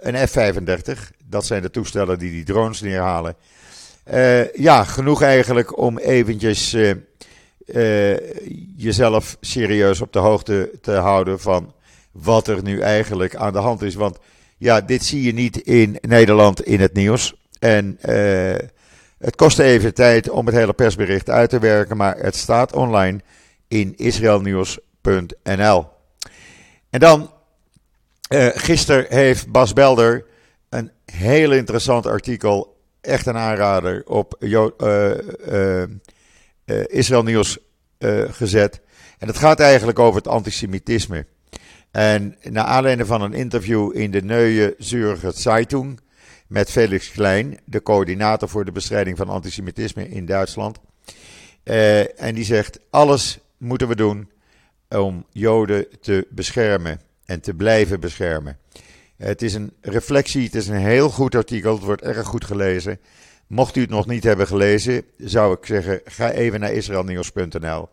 een 0.00 0.28
F-35 0.28 1.17
dat 1.30 1.46
zijn 1.46 1.62
de 1.62 1.70
toestellen 1.70 2.18
die 2.18 2.30
die 2.30 2.44
drones 2.44 2.80
neerhalen. 2.80 3.36
Uh, 4.12 4.52
ja, 4.52 4.84
genoeg 4.84 5.22
eigenlijk 5.22 5.78
om 5.78 5.98
eventjes 5.98 6.74
uh, 6.74 6.94
uh, 7.66 8.16
jezelf 8.76 9.36
serieus 9.40 10.00
op 10.00 10.12
de 10.12 10.18
hoogte 10.18 10.70
te 10.80 10.92
houden 10.92 11.40
van 11.40 11.72
wat 12.12 12.48
er 12.48 12.62
nu 12.62 12.80
eigenlijk 12.80 13.36
aan 13.36 13.52
de 13.52 13.58
hand 13.58 13.82
is. 13.82 13.94
Want 13.94 14.18
ja, 14.58 14.80
dit 14.80 15.04
zie 15.04 15.22
je 15.22 15.32
niet 15.32 15.56
in 15.56 15.98
Nederland 16.00 16.62
in 16.62 16.80
het 16.80 16.94
nieuws. 16.94 17.34
En 17.58 17.98
het 19.18 19.36
kost 19.36 19.58
even 19.58 19.94
tijd 19.94 20.30
om 20.30 20.46
het 20.46 20.54
hele 20.54 20.72
persbericht 20.72 21.30
uit 21.30 21.50
te 21.50 21.58
werken, 21.58 21.96
maar 21.96 22.16
het 22.16 22.36
staat 22.36 22.72
online 22.72 23.20
in 23.68 23.94
israelnieuws.nl. 23.96 25.86
En 26.90 27.00
dan, 27.00 27.30
gisteren 28.54 29.06
heeft 29.08 29.48
Bas 29.52 29.72
Belder 29.72 30.24
heel 31.12 31.52
interessant 31.52 32.06
artikel. 32.06 32.76
Echt 33.00 33.26
een 33.26 33.36
aanrader 33.36 34.02
op 34.06 34.36
uh, 34.40 35.82
Israël 36.86 37.22
Nieuws 37.22 37.58
gezet. 38.28 38.80
En 39.18 39.26
het 39.26 39.38
gaat 39.38 39.60
eigenlijk 39.60 39.98
over 39.98 40.16
het 40.16 40.28
antisemitisme. 40.28 41.26
En 41.90 42.36
naar 42.42 42.64
aanleiding 42.64 43.08
van 43.08 43.22
een 43.22 43.32
interview 43.32 43.96
in 43.96 44.10
de 44.10 44.22
Neue 44.22 44.74
Zürcher 44.78 45.32
Zeitung 45.32 46.00
met 46.46 46.70
Felix 46.70 47.10
Klein, 47.10 47.58
de 47.64 47.82
coördinator 47.82 48.48
voor 48.48 48.64
de 48.64 48.72
bestrijding 48.72 49.16
van 49.16 49.28
antisemitisme 49.28 50.08
in 50.08 50.26
Duitsland. 50.26 50.78
en 52.16 52.34
die 52.34 52.44
zegt: 52.44 52.80
alles 52.90 53.38
moeten 53.56 53.88
we 53.88 53.96
doen 53.96 54.30
om 54.88 55.26
Joden 55.32 55.86
te 56.00 56.26
beschermen 56.30 57.00
en 57.24 57.40
te 57.40 57.54
blijven 57.54 58.00
beschermen. 58.00 58.58
Het 59.18 59.42
is 59.42 59.54
een 59.54 59.72
reflectie, 59.80 60.44
het 60.44 60.54
is 60.54 60.68
een 60.68 60.76
heel 60.76 61.10
goed 61.10 61.34
artikel, 61.34 61.74
het 61.74 61.84
wordt 61.84 62.02
erg 62.02 62.26
goed 62.26 62.44
gelezen. 62.44 63.00
Mocht 63.46 63.76
u 63.76 63.80
het 63.80 63.90
nog 63.90 64.06
niet 64.06 64.24
hebben 64.24 64.46
gelezen, 64.46 65.04
zou 65.16 65.56
ik 65.56 65.66
zeggen, 65.66 66.00
ga 66.04 66.30
even 66.30 66.60
naar 66.60 66.72
israelnieuws.nl 66.72 67.88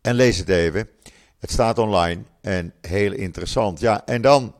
en 0.00 0.14
lees 0.14 0.38
het 0.38 0.48
even. 0.48 0.88
Het 1.38 1.50
staat 1.50 1.78
online 1.78 2.22
en 2.40 2.72
heel 2.80 3.12
interessant. 3.12 3.80
Ja, 3.80 4.06
en 4.06 4.22
dan 4.22 4.54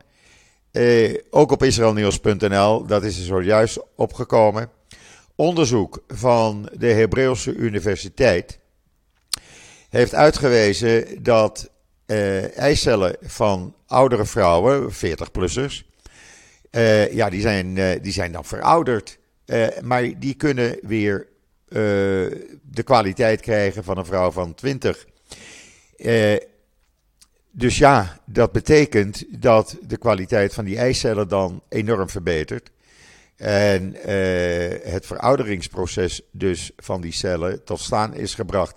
eh, 0.71 1.13
ook 1.29 1.51
op 1.51 1.63
israelnieuws.nl, 1.63 2.85
dat 2.85 3.03
is 3.03 3.17
er 3.17 3.25
zojuist 3.25 3.79
opgekomen. 3.95 4.69
Onderzoek 5.35 6.03
van 6.07 6.69
de 6.77 6.87
Hebreeuwse 6.87 7.55
Universiteit 7.55 8.59
heeft 9.89 10.15
uitgewezen 10.15 11.23
dat 11.23 11.69
eh, 12.05 12.57
eicellen 12.57 13.15
van 13.21 13.75
oudere 13.87 14.25
vrouwen, 14.25 14.91
40-plussers, 14.93 15.90
uh, 16.71 17.13
ja, 17.13 17.29
die 17.29 17.41
zijn, 17.41 17.75
uh, 17.75 17.91
die 18.01 18.11
zijn 18.11 18.31
dan 18.31 18.45
verouderd. 18.45 19.19
Uh, 19.45 19.67
maar 19.81 20.19
die 20.19 20.33
kunnen 20.33 20.77
weer 20.81 21.27
de 22.61 22.83
kwaliteit 22.83 23.41
krijgen 23.41 23.83
van 23.83 23.97
een 23.97 24.05
vrouw 24.05 24.31
van 24.31 24.55
20. 24.55 25.05
dus 27.51 27.77
ja, 27.77 28.19
dat 28.25 28.51
betekent 28.51 29.23
dat 29.41 29.77
de 29.87 29.97
kwaliteit 29.97 30.53
van 30.53 30.65
die 30.65 30.77
eicellen 30.77 31.27
dan 31.27 31.63
enorm 31.69 32.09
verbetert. 32.09 32.71
En 33.35 33.95
het 34.83 35.05
verouderingsproces 35.05 36.21
dus 36.31 36.71
van 36.77 37.01
die 37.01 37.11
cellen 37.11 37.63
tot 37.63 37.79
staan 37.79 38.13
is 38.13 38.35
gebracht. 38.35 38.75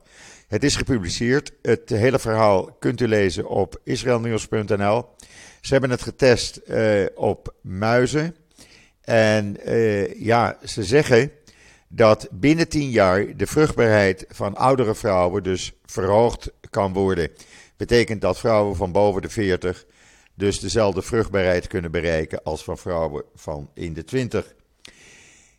Het 0.49 0.65
is 0.65 0.77
gepubliceerd. 0.77 1.53
Het 1.63 1.89
hele 1.89 2.19
verhaal 2.19 2.77
kunt 2.79 3.01
u 3.01 3.09
lezen 3.09 3.49
op 3.49 3.81
israelnieuws.nl. 3.85 5.07
Ze 5.65 5.73
hebben 5.73 5.91
het 5.91 6.03
getest 6.03 6.61
op 7.15 7.55
muizen. 7.61 8.37
En 9.01 9.57
ja, 10.17 10.59
ze 10.65 10.85
zeggen 10.85 11.31
dat 11.89 12.29
binnen 12.31 12.69
10 12.69 12.91
jaar 12.91 13.37
de 13.37 13.47
vruchtbaarheid 13.47 14.25
van 14.29 14.57
oudere 14.57 14.95
vrouwen 14.95 15.43
dus 15.43 15.73
verhoogd 15.85 16.51
kan 16.71 16.93
worden. 16.93 17.31
Betekent 17.77 18.21
dat 18.21 18.39
vrouwen 18.39 18.77
van 18.77 18.93
boven 18.93 19.23
de 19.23 19.29
40 19.29 19.87
dus 20.35 20.61
dezelfde 20.61 21.03
vruchtbaarheid 21.03 21.67
kunnen 21.67 21.91
bereiken 21.91 22.43
als 22.43 22.65
van 22.65 22.79
vrouwen 22.79 23.25
van 23.35 23.71
in 23.75 23.93
de 23.93 24.05
20. 24.05 24.55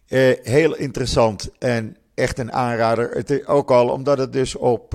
Eh, 0.07 0.31
heel 0.43 0.75
interessant 0.75 1.49
en 1.59 1.97
echt 2.13 2.39
een 2.39 2.51
aanrader. 2.51 3.09
Het, 3.09 3.47
ook 3.47 3.71
al 3.71 3.89
omdat 3.89 4.17
het 4.17 4.33
dus 4.33 4.55
op 4.55 4.93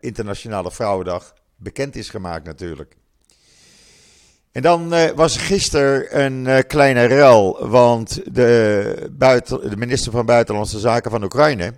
Internationale 0.00 0.70
Vrouwendag 0.70 1.34
bekend 1.56 1.96
is 1.96 2.08
gemaakt 2.08 2.46
natuurlijk. 2.46 2.96
En 4.52 4.62
dan 4.62 4.94
uh, 4.94 5.10
was 5.10 5.36
gisteren 5.36 6.24
een 6.24 6.44
uh, 6.44 6.58
kleine 6.66 7.04
rel, 7.04 7.68
want 7.68 8.34
de, 8.34 9.10
buiten, 9.12 9.70
de 9.70 9.76
minister 9.76 10.12
van 10.12 10.26
Buitenlandse 10.26 10.78
Zaken 10.78 11.10
van 11.10 11.22
Oekraïne 11.22 11.72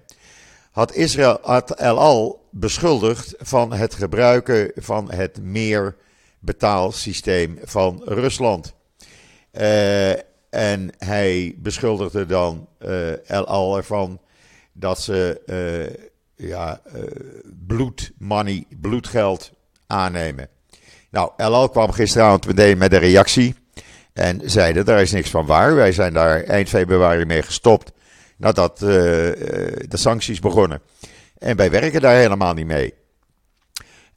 had 0.70 0.94
Israël 0.94 1.62
El 1.76 1.98
Al 1.98 2.48
beschuldigd 2.50 3.34
van 3.38 3.72
het 3.72 3.94
gebruiken 3.94 4.72
van 4.74 5.12
het 5.12 5.42
meerbetaalsysteem 5.42 7.58
van 7.62 8.02
Rusland. 8.04 8.74
Uh, 9.52 10.10
en 10.50 10.90
hij 10.98 11.54
beschuldigde 11.58 12.26
dan 12.26 12.68
El 13.26 13.46
Al 13.46 13.76
ervan 13.76 14.20
dat 14.72 15.00
ze 15.00 15.40
ja, 16.36 16.80
bloed, 17.66 18.12
money, 18.18 18.64
bloedgeld 18.80 19.52
aannemen. 19.86 20.48
Nou, 21.14 21.30
El 21.36 21.68
kwam 21.68 21.92
gisteravond 21.92 22.46
meteen 22.46 22.78
met 22.78 22.92
een 22.92 22.98
reactie. 22.98 23.54
En 24.12 24.40
zeiden, 24.44 24.84
daar 24.84 25.00
is 25.00 25.12
niks 25.12 25.30
van 25.30 25.46
waar. 25.46 25.74
Wij 25.74 25.92
zijn 25.92 26.12
daar 26.12 26.42
eind 26.42 26.68
februari 26.68 27.24
mee 27.24 27.42
gestopt. 27.42 27.92
Nadat 28.36 28.82
uh, 28.82 28.88
de 28.88 29.86
sancties 29.88 30.40
begonnen. 30.40 30.80
En 31.38 31.56
wij 31.56 31.70
werken 31.70 32.00
daar 32.00 32.16
helemaal 32.16 32.54
niet 32.54 32.66
mee. 32.66 32.94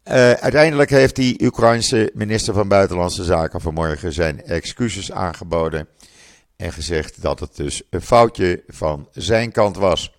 Uh, 0.08 0.32
uiteindelijk 0.32 0.89
heeft 0.89 1.16
die 1.16 1.44
Oekraïnse 1.44 2.12
minister 2.13 2.54
van 2.54 2.68
Buitenlandse 2.68 3.24
Zaken 3.24 3.62
vanmorgen 3.62 4.13
zijn 4.13 4.44
excuses 4.44 5.12
aangeboden. 5.12 5.88
En 6.56 6.74
gezegd 6.74 7.22
dat 7.22 7.39
het 7.39 7.56
dus 7.56 7.82
een 7.89 8.01
foutje 8.01 8.63
van 8.68 9.08
zijn 9.12 9.51
kant 9.51 9.77
was. 9.77 10.17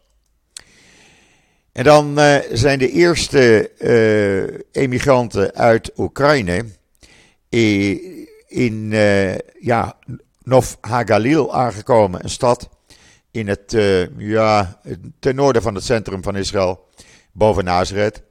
En 1.72 1.84
dan 1.84 2.18
uh, 2.18 2.37
zijn 2.52 2.78
de 2.78 2.90
eerste 2.90 3.70
uh, 3.78 4.60
emigranten 4.72 5.54
uit 5.54 5.90
Oekraïne 5.96 6.64
in 8.48 8.90
uh, 8.92 9.34
ja, 9.60 9.96
Nov 10.42 10.75
Hagalil 10.80 11.54
aangekomen, 11.54 12.25
een 12.25 12.30
stad 12.30 12.68
in 13.30 13.48
het, 13.48 13.76
ja, 14.18 14.80
ten 15.18 15.34
noorden 15.34 15.62
van 15.62 15.75
het 15.75 15.84
centrum 15.84 16.22
van 16.22 16.37
Israël, 16.37 16.87
boven 17.32 17.64
Nazareth. 17.64 18.22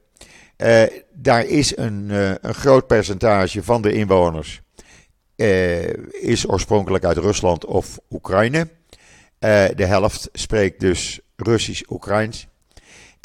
daar 1.13 1.45
is 1.45 1.77
een, 1.77 2.09
een 2.41 2.53
groot 2.53 2.87
percentage 2.87 3.63
van 3.63 3.81
de 3.81 3.91
inwoners 3.91 4.61
is 6.11 6.49
oorspronkelijk 6.49 7.03
uit 7.03 7.17
Rusland 7.17 7.65
of 7.65 7.99
Oekraïne. 8.09 8.67
de 9.39 9.85
helft 9.85 10.29
spreekt 10.33 10.79
dus 10.79 11.19
Russisch-Oekraïns. 11.35 12.47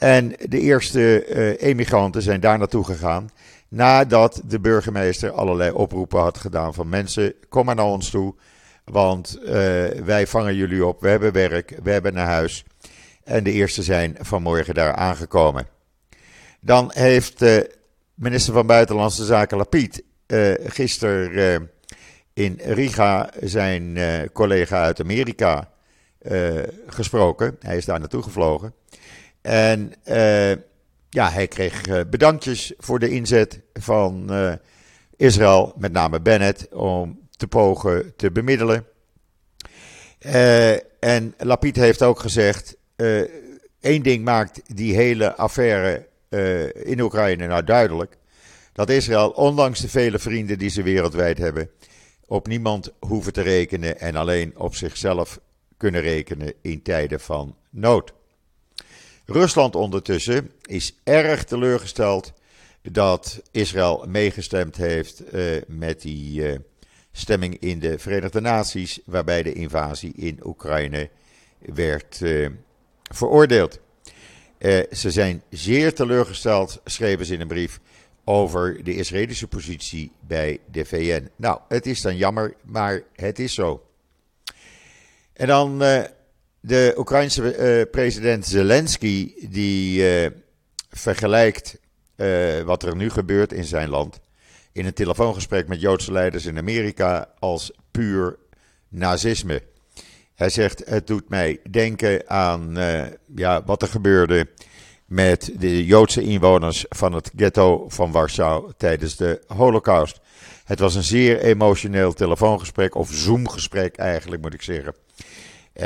En 0.02 0.34
de 0.48 0.60
eerste 0.60 1.26
uh, 1.28 1.68
emigranten 1.68 2.22
zijn 2.22 2.40
daar 2.40 2.58
naartoe 2.58 2.84
gegaan. 2.84 3.30
Nadat 3.68 4.42
de 4.44 4.60
burgemeester 4.60 5.30
allerlei 5.30 5.70
oproepen 5.70 6.20
had 6.20 6.38
gedaan 6.38 6.74
van 6.74 6.88
mensen, 6.88 7.34
kom 7.48 7.64
maar 7.64 7.74
naar 7.74 7.84
ons 7.84 8.10
toe. 8.10 8.34
Want 8.84 9.38
uh, 9.40 9.48
wij 10.04 10.26
vangen 10.26 10.54
jullie 10.54 10.86
op, 10.86 11.00
we 11.00 11.08
hebben 11.08 11.32
werk, 11.32 11.78
we 11.82 11.90
hebben 11.90 12.16
een 12.16 12.26
huis. 12.26 12.64
En 13.24 13.44
de 13.44 13.52
eerste 13.52 13.82
zijn 13.82 14.16
vanmorgen 14.20 14.74
daar 14.74 14.94
aangekomen. 14.94 15.66
Dan 16.60 16.90
heeft 16.94 17.42
uh, 17.42 17.60
minister 18.14 18.52
van 18.52 18.66
Buitenlandse 18.66 19.24
Zaken 19.24 19.56
Lapid 19.56 20.02
uh, 20.26 20.52
gisteren 20.64 21.70
in 22.32 22.60
Riga 22.64 23.30
zijn 23.40 23.98
collega 24.32 24.82
uit 24.82 25.00
Amerika 25.00 25.70
gesproken. 26.86 27.56
Hij 27.60 27.76
is 27.76 27.84
daar 27.84 27.98
naartoe 27.98 28.22
gevlogen. 28.22 28.74
En 29.42 29.92
uh, 30.04 30.50
ja, 31.08 31.30
hij 31.30 31.48
kreeg 31.48 31.86
uh, 31.86 32.00
bedankjes 32.10 32.72
voor 32.78 32.98
de 32.98 33.10
inzet 33.10 33.60
van 33.72 34.26
uh, 34.30 34.52
Israël, 35.16 35.74
met 35.76 35.92
name 35.92 36.20
Bennett, 36.20 36.68
om 36.72 37.20
te 37.30 37.46
pogen 37.46 38.16
te 38.16 38.30
bemiddelen. 38.30 38.86
en 41.00 41.34
Lapid 41.38 41.76
heeft 41.76 42.02
ook 42.02 42.20
gezegd: 42.20 42.76
één 43.80 44.02
ding 44.02 44.24
maakt 44.24 44.76
die 44.76 44.94
hele 44.94 45.34
affaire 45.34 46.08
in 46.72 47.00
Oekraïne 47.00 47.46
nou 47.46 47.64
duidelijk. 47.64 48.16
Dat 48.72 48.90
Israël, 48.90 49.30
ondanks 49.30 49.80
de 49.80 49.88
vele 49.88 50.18
vrienden 50.18 50.58
die 50.58 50.70
ze 50.70 50.82
wereldwijd 50.82 51.38
hebben, 51.38 51.70
op 52.26 52.46
niemand 52.46 52.92
hoeven 52.98 53.32
te 53.32 53.40
rekenen 53.40 54.00
en 54.00 54.16
alleen 54.16 54.58
op 54.58 54.74
zichzelf 54.74 55.40
kunnen 55.76 56.00
rekenen 56.00 56.52
in 56.60 56.82
tijden 56.82 57.20
van 57.20 57.56
nood. 57.70 58.12
Rusland 59.26 59.74
ondertussen 59.74 60.50
is 60.62 60.94
erg 61.04 61.44
teleurgesteld 61.44 62.32
dat 62.82 63.42
Israël 63.50 64.04
meegestemd 64.08 64.76
heeft 64.76 65.34
uh, 65.34 65.62
met 65.66 66.00
die 66.00 66.42
uh, 66.42 66.58
stemming 67.12 67.58
in 67.58 67.78
de 67.78 67.98
Verenigde 67.98 68.40
Naties, 68.40 69.00
waarbij 69.04 69.42
de 69.42 69.52
invasie 69.52 70.12
in 70.16 70.40
Oekraïne 70.44 71.10
werd 71.58 72.20
uh, 72.20 72.48
veroordeeld. 73.02 73.78
ze 74.92 75.10
zijn 75.10 75.42
zeer 75.50 75.94
teleurgesteld, 75.94 76.80
schreven 76.84 77.26
ze 77.26 77.34
in 77.34 77.40
een 77.40 77.48
brief, 77.48 77.80
over 78.24 78.84
de 78.84 78.94
Israëlische 78.94 79.48
positie 79.48 80.12
bij 80.20 80.60
de 80.70 80.84
VN. 80.84 81.28
Nou, 81.36 81.60
het 81.68 81.86
is 81.86 82.00
dan 82.00 82.16
jammer, 82.16 82.54
maar 82.62 83.02
het 83.14 83.38
is 83.38 83.54
zo. 83.54 83.86
En 85.32 85.46
dan 85.46 85.82
de 86.64 86.94
Oekraïnse 86.96 87.58
uh, 87.58 87.90
president 87.90 88.46
Zelensky, 88.46 89.34
die 89.48 90.22
uh, 90.22 90.30
vergelijkt 90.90 91.78
uh, 92.16 92.60
wat 92.60 92.82
er 92.82 92.96
nu 92.96 93.10
gebeurt 93.10 93.52
in 93.52 93.64
zijn 93.64 93.88
land, 93.88 94.20
in 94.72 94.86
een 94.86 94.92
telefoongesprek 94.92 95.68
met 95.68 95.80
Joodse 95.80 96.12
leiders 96.12 96.46
in 96.46 96.58
Amerika, 96.58 97.28
als 97.38 97.72
puur 97.90 98.38
nazisme. 98.88 99.62
Hij 100.34 100.50
zegt: 100.50 100.82
Het 100.84 101.06
doet 101.06 101.28
mij 101.28 101.60
denken 101.70 102.30
aan 102.30 102.76
ja, 103.34 103.62
wat 103.64 103.82
er 103.82 103.88
gebeurde 103.88 104.46
met 105.06 105.52
de 105.58 105.84
Joodse 105.84 106.22
inwoners 106.22 106.84
van 106.88 107.12
het 107.12 107.30
ghetto 107.36 107.88
van 107.88 108.12
Warschau 108.12 108.72
tijdens 108.76 109.16
de 109.16 109.42
Holocaust. 109.46 110.20
Het 110.64 110.78
was 110.78 110.94
een 110.94 111.02
zeer 111.02 111.40
emotioneel 111.40 112.12
telefoongesprek, 112.12 112.94
of 112.94 113.10
Zoomgesprek 113.10 113.96
eigenlijk 113.96 114.42
moet 114.42 114.54
ik 114.54 114.62
zeggen. 114.62 114.94
Uh, 115.74 115.84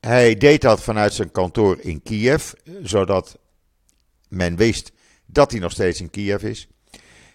hij 0.00 0.36
deed 0.38 0.60
dat 0.60 0.82
vanuit 0.82 1.12
zijn 1.12 1.30
kantoor 1.30 1.80
in 1.80 2.02
Kiev, 2.02 2.52
zodat 2.82 3.38
men 4.28 4.56
wist 4.56 4.92
dat 5.26 5.50
hij 5.50 5.60
nog 5.60 5.72
steeds 5.72 6.00
in 6.00 6.10
Kiev 6.10 6.42
is. 6.42 6.68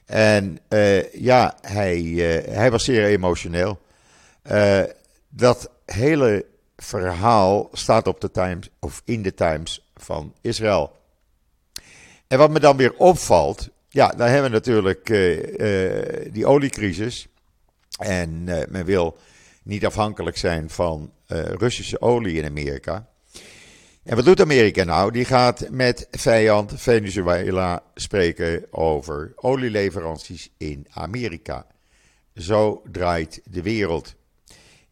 En 0.05 0.59
uh, 0.69 1.13
ja, 1.13 1.57
hij, 1.61 2.01
uh, 2.01 2.55
hij 2.55 2.71
was 2.71 2.83
zeer 2.83 3.05
emotioneel. 3.05 3.79
Dat 5.29 5.69
hele 5.85 6.45
verhaal 6.77 7.69
staat 7.71 8.07
op 8.07 8.21
de 8.21 8.31
Times, 8.31 8.69
of 8.79 9.01
in 9.05 9.21
de 9.21 9.33
Times 9.33 9.89
van 9.95 10.33
Israël. 10.41 10.95
En 12.27 12.37
wat 12.37 12.49
me 12.49 12.59
dan 12.59 12.77
weer 12.77 12.93
opvalt, 12.93 13.69
ja, 13.89 14.07
dan 14.07 14.27
hebben 14.27 14.51
we 14.51 14.57
natuurlijk 14.57 15.05
die 16.33 16.45
oliecrisis. 16.45 17.27
En 17.99 18.43
men 18.43 18.85
wil 18.85 19.17
niet 19.63 19.85
afhankelijk 19.85 20.37
zijn 20.37 20.69
van 20.69 21.11
uh, 21.27 21.43
Russische 21.43 22.01
olie 22.01 22.37
in 22.37 22.45
Amerika. 22.45 23.07
En 24.03 24.15
wat 24.15 24.25
doet 24.25 24.41
Amerika 24.41 24.83
nou? 24.83 25.11
Die 25.11 25.25
gaat 25.25 25.69
met 25.69 26.07
vijand 26.11 26.73
Venezuela 26.75 27.83
spreken 27.95 28.65
over 28.69 29.33
olieleveranties 29.35 30.49
in 30.57 30.87
Amerika. 30.89 31.65
Zo 32.35 32.81
draait 32.91 33.41
de 33.43 33.61
wereld. 33.61 34.15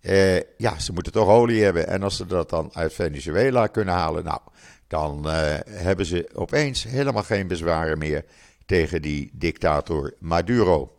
Uh, 0.02 0.36
ja, 0.58 0.80
ze 0.80 0.94
moeten 0.94 1.12
toch 1.12 1.28
olie 1.28 1.64
hebben. 1.64 1.88
En 1.88 2.04
als 2.04 2.18
ze 2.18 2.26
dat 2.26 2.50
dan 2.50 2.70
uit 2.74 2.94
Venezuela 2.94 3.68
kunnen 3.68 3.94
halen, 3.94 4.24
nou, 4.24 4.40
dan 4.88 5.28
uh, 5.28 5.34
hebben 5.70 6.06
ze 6.06 6.30
opeens 6.34 6.84
helemaal 6.84 7.24
geen 7.24 7.48
bezwaren 7.48 7.98
meer 7.98 8.26
tegen 8.66 9.02
die 9.02 9.30
dictator 9.34 10.14
Maduro. 10.20 10.93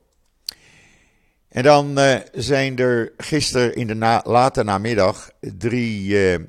En 1.55 1.62
dan 1.62 1.99
uh, 1.99 2.17
zijn 2.33 2.79
er 2.79 3.12
gisteren 3.17 3.75
in 3.75 3.87
de 3.87 3.95
na 3.95 4.23
late 4.25 4.62
namiddag 4.62 5.31
drie 5.40 6.09
uh, 6.09 6.45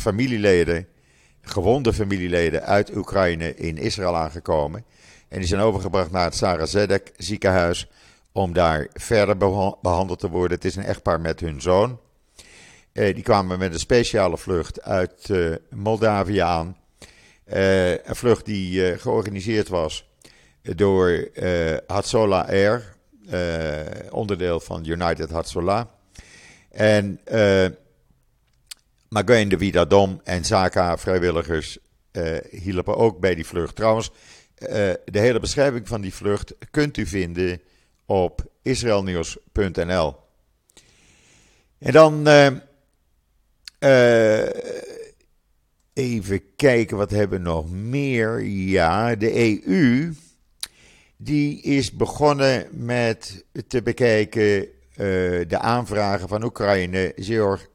familieleden, 0.00 0.88
gewonde 1.42 1.92
familieleden 1.92 2.62
uit 2.62 2.96
Oekraïne 2.96 3.54
in 3.54 3.76
Israël 3.76 4.16
aangekomen. 4.16 4.84
En 5.28 5.38
die 5.38 5.48
zijn 5.48 5.60
overgebracht 5.60 6.10
naar 6.10 6.24
het 6.24 6.34
Sarah 6.34 6.66
Zedek 6.66 7.12
ziekenhuis 7.16 7.88
om 8.32 8.52
daar 8.52 8.88
verder 8.92 9.36
behandeld 9.82 10.18
te 10.18 10.30
worden. 10.30 10.56
Het 10.56 10.66
is 10.66 10.76
een 10.76 10.84
echtpaar 10.84 11.20
met 11.20 11.40
hun 11.40 11.60
zoon. 11.60 12.00
Uh, 12.92 13.14
die 13.14 13.22
kwamen 13.22 13.58
met 13.58 13.72
een 13.72 13.78
speciale 13.78 14.38
vlucht 14.38 14.82
uit 14.82 15.30
Moldavië 15.70 16.38
aan. 16.38 16.76
een 17.44 18.16
vlucht 18.16 18.44
die 18.44 18.98
georganiseerd 18.98 19.68
was 19.68 20.08
door 20.62 21.28
Hatsola 21.86 22.46
Air, 22.48 22.93
onderdeel 24.10 24.60
van 24.60 24.86
United 24.86 25.30
Hatzola. 25.30 25.90
En 26.70 27.20
uh, 27.32 27.66
Maguin 29.08 29.48
de 29.48 29.58
Vidadom 29.58 30.20
en 30.24 30.44
Zaka 30.44 30.98
vrijwilligers 30.98 31.78
uh, 32.12 32.36
hielpen 32.50 32.96
ook 32.96 33.20
bij 33.20 33.34
die 33.34 33.46
vlucht. 33.46 33.76
Trouwens, 33.76 34.10
de 34.54 35.00
hele 35.04 35.40
beschrijving 35.40 35.88
van 35.88 36.00
die 36.00 36.14
vlucht 36.14 36.54
kunt 36.70 36.96
u 36.96 37.06
vinden 37.06 37.60
op 38.06 38.44
israelnieuws.nl. 38.62 40.16
En 41.78 41.92
dan 41.92 42.28
even 45.92 46.42
kijken, 46.56 46.96
wat 46.96 47.10
hebben 47.10 47.38
we 47.38 47.44
nog 47.44 47.70
meer? 47.70 48.40
Ja, 48.44 49.14
de 49.14 49.62
EU 49.66 50.12
die 51.24 51.60
is 51.60 51.92
begonnen 51.92 52.66
met 52.70 53.44
te 53.66 53.82
bekijken 53.82 54.60
uh, 54.62 54.68
de 55.48 55.58
aanvragen 55.58 56.28
van 56.28 56.44
Oekraïne, 56.44 57.12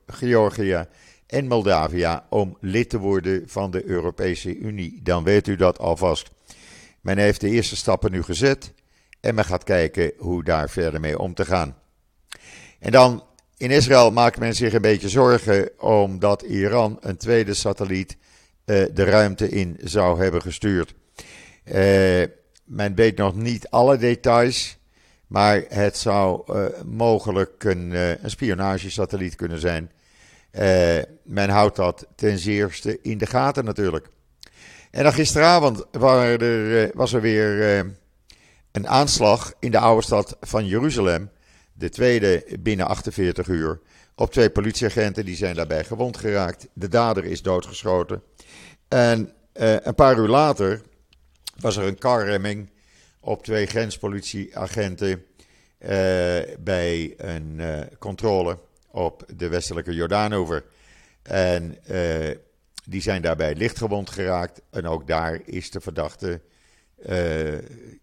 Georgië 0.08 0.86
en 1.28 1.48
Moldavia 1.48 2.26
om 2.30 2.58
lid 2.62 2.90
te 2.90 2.98
worden 2.98 3.44
van 3.46 3.72
de 3.72 3.86
Europese 3.86 4.58
Unie. 4.58 5.00
Dan 5.04 5.24
weet 5.24 5.48
u 5.48 5.56
dat 5.56 5.80
alvast. 5.80 6.30
Men 7.02 7.18
heeft 7.18 7.42
de 7.42 7.50
eerste 7.50 7.76
stappen 7.76 8.12
nu 8.12 8.24
gezet 8.24 8.74
en 9.20 9.36
men 9.36 9.46
gaat 9.46 9.64
kijken 9.64 10.12
hoe 10.18 10.44
daar 10.44 10.70
verder 10.70 11.00
mee 11.00 11.20
om 11.20 11.34
te 11.34 11.46
gaan. 11.46 11.76
En 12.80 12.92
dan 12.92 13.24
in 13.58 13.72
Israël 13.72 14.12
maakt 14.12 14.40
men 14.40 14.56
zich 14.56 14.74
een 14.74 14.82
beetje 14.82 15.10
zorgen 15.10 15.80
omdat 15.80 16.42
Iran 16.42 16.98
een 17.00 17.18
tweede 17.18 17.54
satelliet 17.54 18.18
uh, 18.66 18.86
de 18.94 19.04
ruimte 19.04 19.50
in 19.50 19.78
zou 19.84 20.22
hebben 20.22 20.42
gestuurd. 20.42 20.94
Uh, 21.66 22.24
men 22.70 22.96
weet 22.96 23.18
nog 23.18 23.36
niet 23.36 23.70
alle 23.70 23.98
details, 23.98 24.78
maar 25.28 25.64
het 25.68 25.98
zou 25.98 26.44
uh, 26.48 26.66
mogelijk 26.86 27.64
een, 27.64 27.92
uh, 27.92 28.10
een 28.10 28.30
spionagesatelliet 28.30 29.36
kunnen 29.36 29.60
zijn. 29.60 29.92
Uh, 30.52 30.98
men 31.24 31.50
houdt 31.50 31.76
dat 31.76 32.08
ten 32.16 32.40
zeerste 32.40 33.02
in 33.02 33.18
de 33.18 33.26
gaten 33.26 33.66
natuurlijk. 33.66 34.10
En 34.92 35.04
dan 35.04 35.14
gisteravond 35.14 35.86
er, 35.92 36.92
was 36.94 37.14
er 37.14 37.22
weer 37.22 37.80
een 38.72 38.88
aanslag 38.88 39.54
in 39.60 39.72
de 39.72 39.80
oude 39.80 40.04
stad 40.04 40.38
van 40.42 40.66
Jeruzalem. 40.66 41.30
De 41.74 41.90
tweede 41.90 42.46
binnen 42.60 42.88
48 42.88 43.48
uur. 43.48 43.80
Op 44.16 44.32
twee 44.32 44.50
politieagenten 44.50 45.26
die 45.26 45.36
zijn 45.36 45.56
daarbij 45.56 45.84
gewond 45.84 46.18
geraakt. 46.18 46.68
De 46.74 46.88
dader 46.88 47.26
is 47.26 47.42
doodgeschoten. 47.42 48.22
En 48.88 49.34
een 49.54 49.96
paar 49.96 50.18
uur 50.18 50.28
later 50.28 50.82
was 51.60 51.78
er 51.78 51.84
een 51.84 51.98
karremming 51.98 52.70
op 53.20 53.44
twee 53.44 53.66
grenspolitieagenten 53.66 55.10
uh, 55.10 55.90
bij 56.60 57.14
een 57.18 57.56
uh, 57.58 57.80
controle 58.00 58.60
op 58.92 59.26
de 59.36 59.48
westelijke 59.48 59.94
Jordaanover. 59.94 60.64
En 61.22 61.78
uh, 61.92 62.36
die 62.86 63.02
zijn 63.02 63.22
daarbij 63.22 63.56
lichtgewond 63.56 64.10
geraakt. 64.10 64.62
En 64.70 64.88
ook 64.88 65.08
daar 65.08 65.40
is 65.46 65.72
de 65.72 65.80
verdachte 65.80 66.42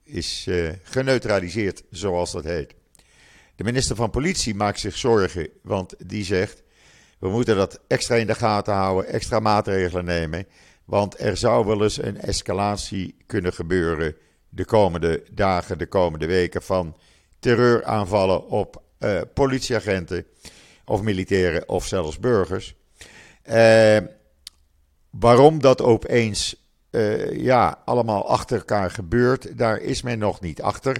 is, 0.03 0.49
geneutraliseerd, 0.83 1.83
zoals 1.91 2.33
dat 2.33 2.45
heet. 2.45 2.75
De 3.57 3.65
minister 3.65 3.97
van 3.97 4.11
Politie 4.11 4.55
maakt 4.55 4.81
zich 4.81 4.97
zorgen, 4.97 5.49
want 5.63 5.95
die 6.07 6.25
zegt: 6.25 6.63
we 7.19 7.29
moeten 7.29 7.57
dat 7.57 7.81
extra 7.87 8.15
in 8.15 8.27
de 8.27 8.35
gaten 8.35 8.75
houden, 8.75 9.13
extra 9.13 9.41
maatregelen 9.41 10.05
nemen. 10.05 10.47
Want 10.87 11.21
er 11.21 11.37
zou 11.37 11.67
wel 11.67 11.83
eens 11.83 12.03
een 12.03 12.21
escalatie 12.21 13.17
kunnen 13.27 13.53
gebeuren 13.53 14.17
de 14.49 14.65
komende 14.65 15.25
dagen, 15.31 15.79
de 15.79 15.87
komende 15.87 16.27
weken 16.27 16.63
van 16.63 16.97
terreuraanvallen 17.39 18.49
op 18.49 18.83
uh, 18.99 19.21
politieagenten 19.35 20.27
of 20.85 21.03
militairen 21.03 21.69
of 21.69 21.87
zelfs 21.87 22.19
burgers. 22.19 22.75
Uh, 23.51 23.97
waarom 25.11 25.61
dat 25.61 25.83
opeens 25.83 26.67
uh, 26.91 27.33
ja, 27.33 27.83
allemaal 27.85 28.29
achter 28.29 28.59
elkaar 28.59 28.91
gebeurt, 28.91 29.59
daar 29.59 29.79
is 29.79 30.03
men 30.03 30.19
nog 30.19 30.41
niet 30.41 30.63
achter. 30.63 30.95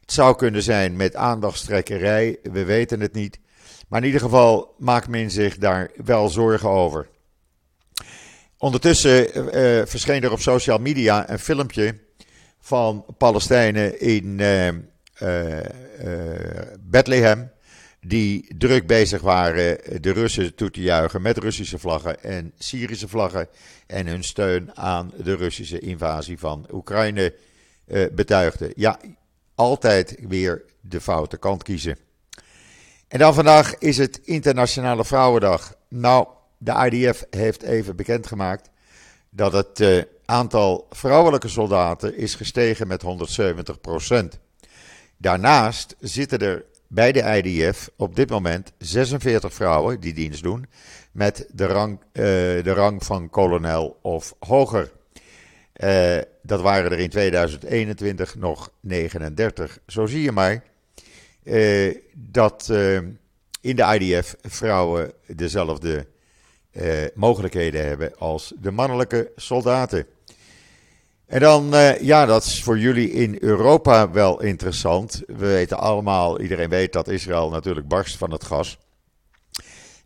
Het 0.00 0.12
zou 0.12 0.36
kunnen 0.36 0.62
zijn 0.62 0.96
met 0.96 1.16
aandachtstrekkerij, 1.16 2.38
we 2.42 2.64
weten 2.64 3.00
het 3.00 3.12
niet. 3.12 3.38
Maar 3.88 4.00
in 4.00 4.06
ieder 4.06 4.20
geval 4.20 4.74
maakt 4.78 5.08
men 5.08 5.30
zich 5.30 5.58
daar 5.58 5.90
wel 6.04 6.28
zorgen 6.28 6.68
over. 6.68 7.08
Ondertussen 8.60 9.36
uh, 9.36 9.86
verscheen 9.86 10.22
er 10.22 10.32
op 10.32 10.40
social 10.40 10.78
media 10.78 11.30
een 11.30 11.38
filmpje 11.38 11.98
van 12.58 13.04
Palestijnen 13.18 14.00
in 14.00 14.38
uh, 14.38 14.68
Bethlehem. 16.80 17.50
Die 18.00 18.54
druk 18.58 18.86
bezig 18.86 19.20
waren 19.20 20.02
de 20.02 20.12
Russen 20.12 20.54
toe 20.54 20.70
te 20.70 20.80
juichen 20.80 21.22
met 21.22 21.38
Russische 21.38 21.78
vlaggen 21.78 22.22
en 22.22 22.52
Syrische 22.58 23.08
vlaggen. 23.08 23.48
En 23.86 24.06
hun 24.06 24.24
steun 24.24 24.76
aan 24.76 25.12
de 25.16 25.36
Russische 25.36 25.78
invasie 25.78 26.38
van 26.38 26.66
Oekraïne 26.72 27.34
betuigden. 28.12 28.72
Ja, 28.74 28.98
altijd 29.54 30.16
weer 30.28 30.62
de 30.80 31.00
foute 31.00 31.36
kant 31.36 31.62
kiezen. 31.62 31.98
En 33.08 33.18
dan 33.18 33.34
vandaag 33.34 33.78
is 33.78 33.98
het 33.98 34.20
Internationale 34.24 35.04
Vrouwendag. 35.04 35.74
Nou, 35.88 36.26
de 36.62 36.90
IDF 36.90 37.24
heeft 37.30 37.62
even 37.62 37.96
bekendgemaakt 37.96 38.70
dat 39.30 39.52
het 39.52 39.80
uh, 39.80 40.02
aantal 40.24 40.86
vrouwelijke 40.90 41.48
soldaten 41.48 42.16
is 42.16 42.34
gestegen 42.34 42.86
met 42.86 43.04
170% 44.34 44.38
Daarnaast 45.16 45.96
zitten 45.98 46.38
er 46.38 46.64
bij 46.86 47.12
de 47.12 47.42
IDF 47.42 47.90
op 47.96 48.16
dit 48.16 48.30
moment 48.30 48.72
46 48.78 49.54
vrouwen 49.54 50.00
die 50.00 50.12
dienst 50.12 50.42
doen 50.42 50.66
met 51.12 51.46
de 51.52 51.66
rang, 51.66 51.98
uh, 51.98 52.24
de 52.62 52.72
rang 52.72 53.04
van 53.04 53.30
kolonel 53.30 53.98
of 54.02 54.34
hoger. 54.38 54.90
Uh, 55.76 56.18
dat 56.42 56.60
waren 56.60 56.90
er 56.90 56.98
in 56.98 57.10
2021 57.10 58.34
nog 58.34 58.72
39. 58.80 59.78
Zo 59.86 60.06
zie 60.06 60.22
je 60.22 60.32
maar 60.32 60.62
dat 62.14 62.68
in 63.60 63.76
de 63.76 63.98
IDF 63.98 64.36
vrouwen 64.42 65.12
dezelfde 65.26 66.06
eh, 66.72 66.86
mogelijkheden 67.14 67.86
hebben 67.86 68.12
als 68.18 68.52
de 68.60 68.70
mannelijke 68.70 69.30
soldaten. 69.36 70.06
En 71.26 71.40
dan, 71.40 71.74
uh, 71.74 72.00
ja, 72.00 72.26
dat 72.26 72.44
is 72.44 72.62
voor 72.62 72.78
jullie 72.78 73.10
in 73.10 73.36
Europa 73.40 74.10
wel 74.10 74.42
interessant. 74.42 75.22
We 75.26 75.46
weten 75.46 75.78
allemaal, 75.78 76.40
iedereen 76.40 76.68
weet 76.68 76.92
dat 76.92 77.08
Israël 77.08 77.50
natuurlijk 77.50 77.88
barst 77.88 78.16
van 78.16 78.30
het 78.30 78.44
gas. 78.44 78.78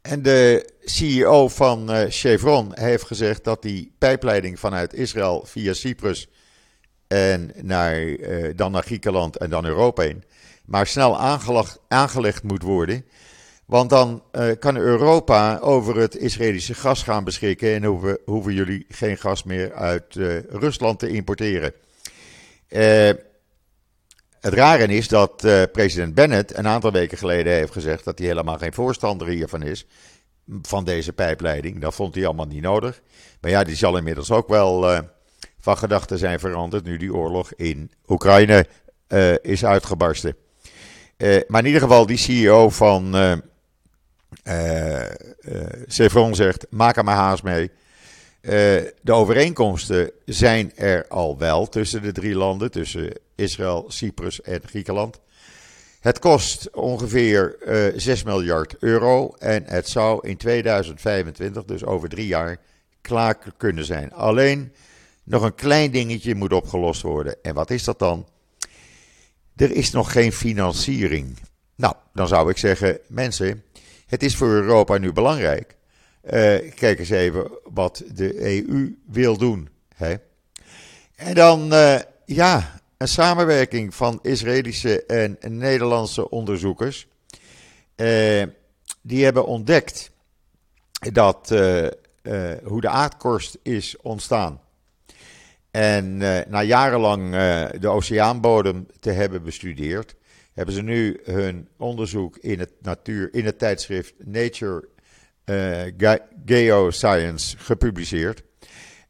En 0.03 0.22
de 0.22 0.70
CEO 0.81 1.48
van 1.48 1.90
uh, 1.90 2.05
Chevron 2.09 2.70
heeft 2.74 3.05
gezegd 3.05 3.44
dat 3.44 3.62
die 3.62 3.94
pijpleiding 3.98 4.59
vanuit 4.59 4.94
Israël 4.94 5.42
via 5.46 5.72
Cyprus 5.72 6.29
en 7.07 7.53
naar, 7.62 7.98
uh, 8.03 8.53
dan 8.57 8.72
naar 8.72 8.83
Griekenland 8.83 9.37
en 9.37 9.50
dan 9.50 9.64
Europa 9.64 10.03
in, 10.03 10.24
maar 10.64 10.87
snel 10.87 11.18
aangelegd 11.88 12.42
moet 12.42 12.62
worden. 12.62 13.05
Want 13.66 13.90
dan 13.90 14.22
uh, 14.33 14.50
kan 14.59 14.77
Europa 14.77 15.59
over 15.59 15.96
het 15.96 16.16
Israëlische 16.16 16.74
gas 16.74 17.03
gaan 17.03 17.24
beschikken 17.24 17.74
en 17.74 17.85
hoeven, 17.85 18.18
hoeven 18.24 18.55
jullie 18.55 18.87
geen 18.88 19.16
gas 19.16 19.42
meer 19.42 19.72
uit 19.72 20.14
uh, 20.14 20.38
Rusland 20.48 20.98
te 20.98 21.09
importeren. 21.09 21.72
Uh, 22.68 23.11
het 24.40 24.55
rare 24.55 24.87
is 24.87 25.09
dat 25.09 25.37
president 25.72 26.14
Bennett 26.14 26.57
een 26.57 26.66
aantal 26.66 26.92
weken 26.92 27.18
geleden 27.18 27.53
heeft 27.53 27.72
gezegd 27.72 28.05
dat 28.05 28.18
hij 28.18 28.29
helemaal 28.29 28.59
geen 28.59 28.72
voorstander 28.72 29.29
hiervan 29.29 29.62
is, 29.62 29.87
van 30.62 30.85
deze 30.85 31.12
pijpleiding. 31.12 31.81
Dat 31.81 31.94
vond 31.94 32.14
hij 32.14 32.27
allemaal 32.27 32.46
niet 32.46 32.62
nodig. 32.62 33.00
Maar 33.40 33.50
ja, 33.50 33.64
die 33.64 33.77
zal 33.77 33.96
inmiddels 33.96 34.31
ook 34.31 34.48
wel 34.48 35.03
van 35.61 35.79
gedachten 35.79 36.18
zijn 36.18 36.40
veranderd 36.40 36.85
nu 36.85 36.96
die 36.96 37.14
oorlog 37.14 37.53
in 37.53 37.90
Oekraïne 38.09 38.66
is 39.42 39.64
uitgebarsten. 39.64 40.37
maar 41.46 41.61
in 41.61 41.66
ieder 41.66 41.81
geval, 41.81 42.07
die 42.07 42.16
CEO 42.16 42.70
van 42.70 43.14
Chevron 45.87 46.35
zegt, 46.35 46.66
maak 46.70 46.97
er 46.97 47.05
maar 47.05 47.16
haast 47.16 47.42
mee. 47.42 47.70
Uh, 48.44 48.51
de 49.03 49.12
overeenkomsten 49.12 50.11
zijn 50.25 50.77
er 50.77 51.09
al 51.09 51.38
wel 51.38 51.68
tussen 51.68 52.03
de 52.03 52.12
drie 52.12 52.35
landen, 52.35 52.70
tussen 52.70 53.12
Israël, 53.35 53.85
Cyprus 53.88 54.40
en 54.40 54.61
Griekenland. 54.64 55.20
Het 56.01 56.18
kost 56.18 56.70
ongeveer 56.70 57.57
uh, 57.66 57.92
6 57.97 58.23
miljard 58.23 58.77
euro 58.79 59.35
en 59.38 59.64
het 59.66 59.88
zou 59.88 60.29
in 60.29 60.37
2025, 60.37 61.64
dus 61.64 61.85
over 61.85 62.09
drie 62.09 62.27
jaar, 62.27 62.57
klaar 63.01 63.37
kunnen 63.57 63.85
zijn. 63.85 64.12
Alleen 64.12 64.73
nog 65.23 65.42
een 65.42 65.55
klein 65.55 65.90
dingetje 65.90 66.35
moet 66.35 66.53
opgelost 66.53 67.03
worden. 67.03 67.37
En 67.42 67.55
wat 67.55 67.70
is 67.70 67.85
dat 67.85 67.99
dan? 67.99 68.29
Er 69.57 69.70
is 69.70 69.90
nog 69.90 70.12
geen 70.12 70.33
financiering. 70.33 71.38
Nou, 71.77 71.94
dan 72.12 72.29
zou 72.29 72.51
ik 72.51 72.59
zeggen, 72.59 72.99
mensen, 73.09 73.62
het 74.07 74.23
is 74.23 74.37
voor 74.37 74.49
Europa 74.49 74.99
nu 74.99 75.12
belangrijk. 75.12 75.77
Uh, 76.25 76.31
kijk 76.75 76.99
eens 76.99 77.11
even 77.11 77.51
wat 77.73 78.03
de 78.14 78.40
EU 78.40 78.99
wil 79.07 79.37
doen. 79.37 79.69
Hè? 79.95 80.14
En 81.17 81.35
dan, 81.35 81.73
uh, 81.73 81.99
ja, 82.25 82.81
een 82.97 83.09
samenwerking 83.09 83.95
van 83.95 84.19
Israëlische 84.23 85.05
en 85.05 85.38
Nederlandse 85.49 86.31
onderzoekers. 86.31 87.07
Uh, 87.97 88.43
die 89.01 89.25
hebben 89.25 89.47
ontdekt 89.47 90.11
dat 91.12 91.49
hoe 92.64 92.81
de 92.81 92.88
aardkorst 92.88 93.59
is 93.62 93.97
ontstaan. 94.03 94.61
En 95.71 96.17
na 96.49 96.62
jarenlang 96.62 97.31
de 97.81 97.88
oceaanbodem 97.88 98.87
te 99.01 99.11
hebben 99.11 99.43
bestudeerd, 99.43 100.14
hebben 100.55 100.75
ze 100.75 100.83
nu 100.83 101.21
hun 101.25 101.69
onderzoek 101.79 102.37
in 102.37 102.59
het, 102.59 102.73
natuur, 102.83 103.35
in 103.35 103.45
het 103.45 103.59
tijdschrift 103.59 104.14
Nature 104.19 104.88
uh, 105.45 106.19
Geoscience 106.45 107.57
gepubliceerd. 107.59 108.43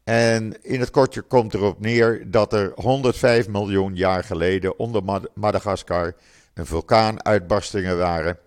En 0.03 0.63
in 0.63 0.79
het 0.79 0.91
kortje 0.91 1.21
komt 1.21 1.53
erop 1.53 1.79
neer 1.79 2.31
dat 2.31 2.53
er 2.53 2.71
105 2.75 3.47
miljoen 3.47 3.95
jaar 3.95 4.23
geleden 4.23 4.79
onder 4.79 5.01
Madagaskar 5.33 6.15
een 6.53 6.65
vulkaanuitbarstingen 6.65 7.97
waren. 7.97 8.37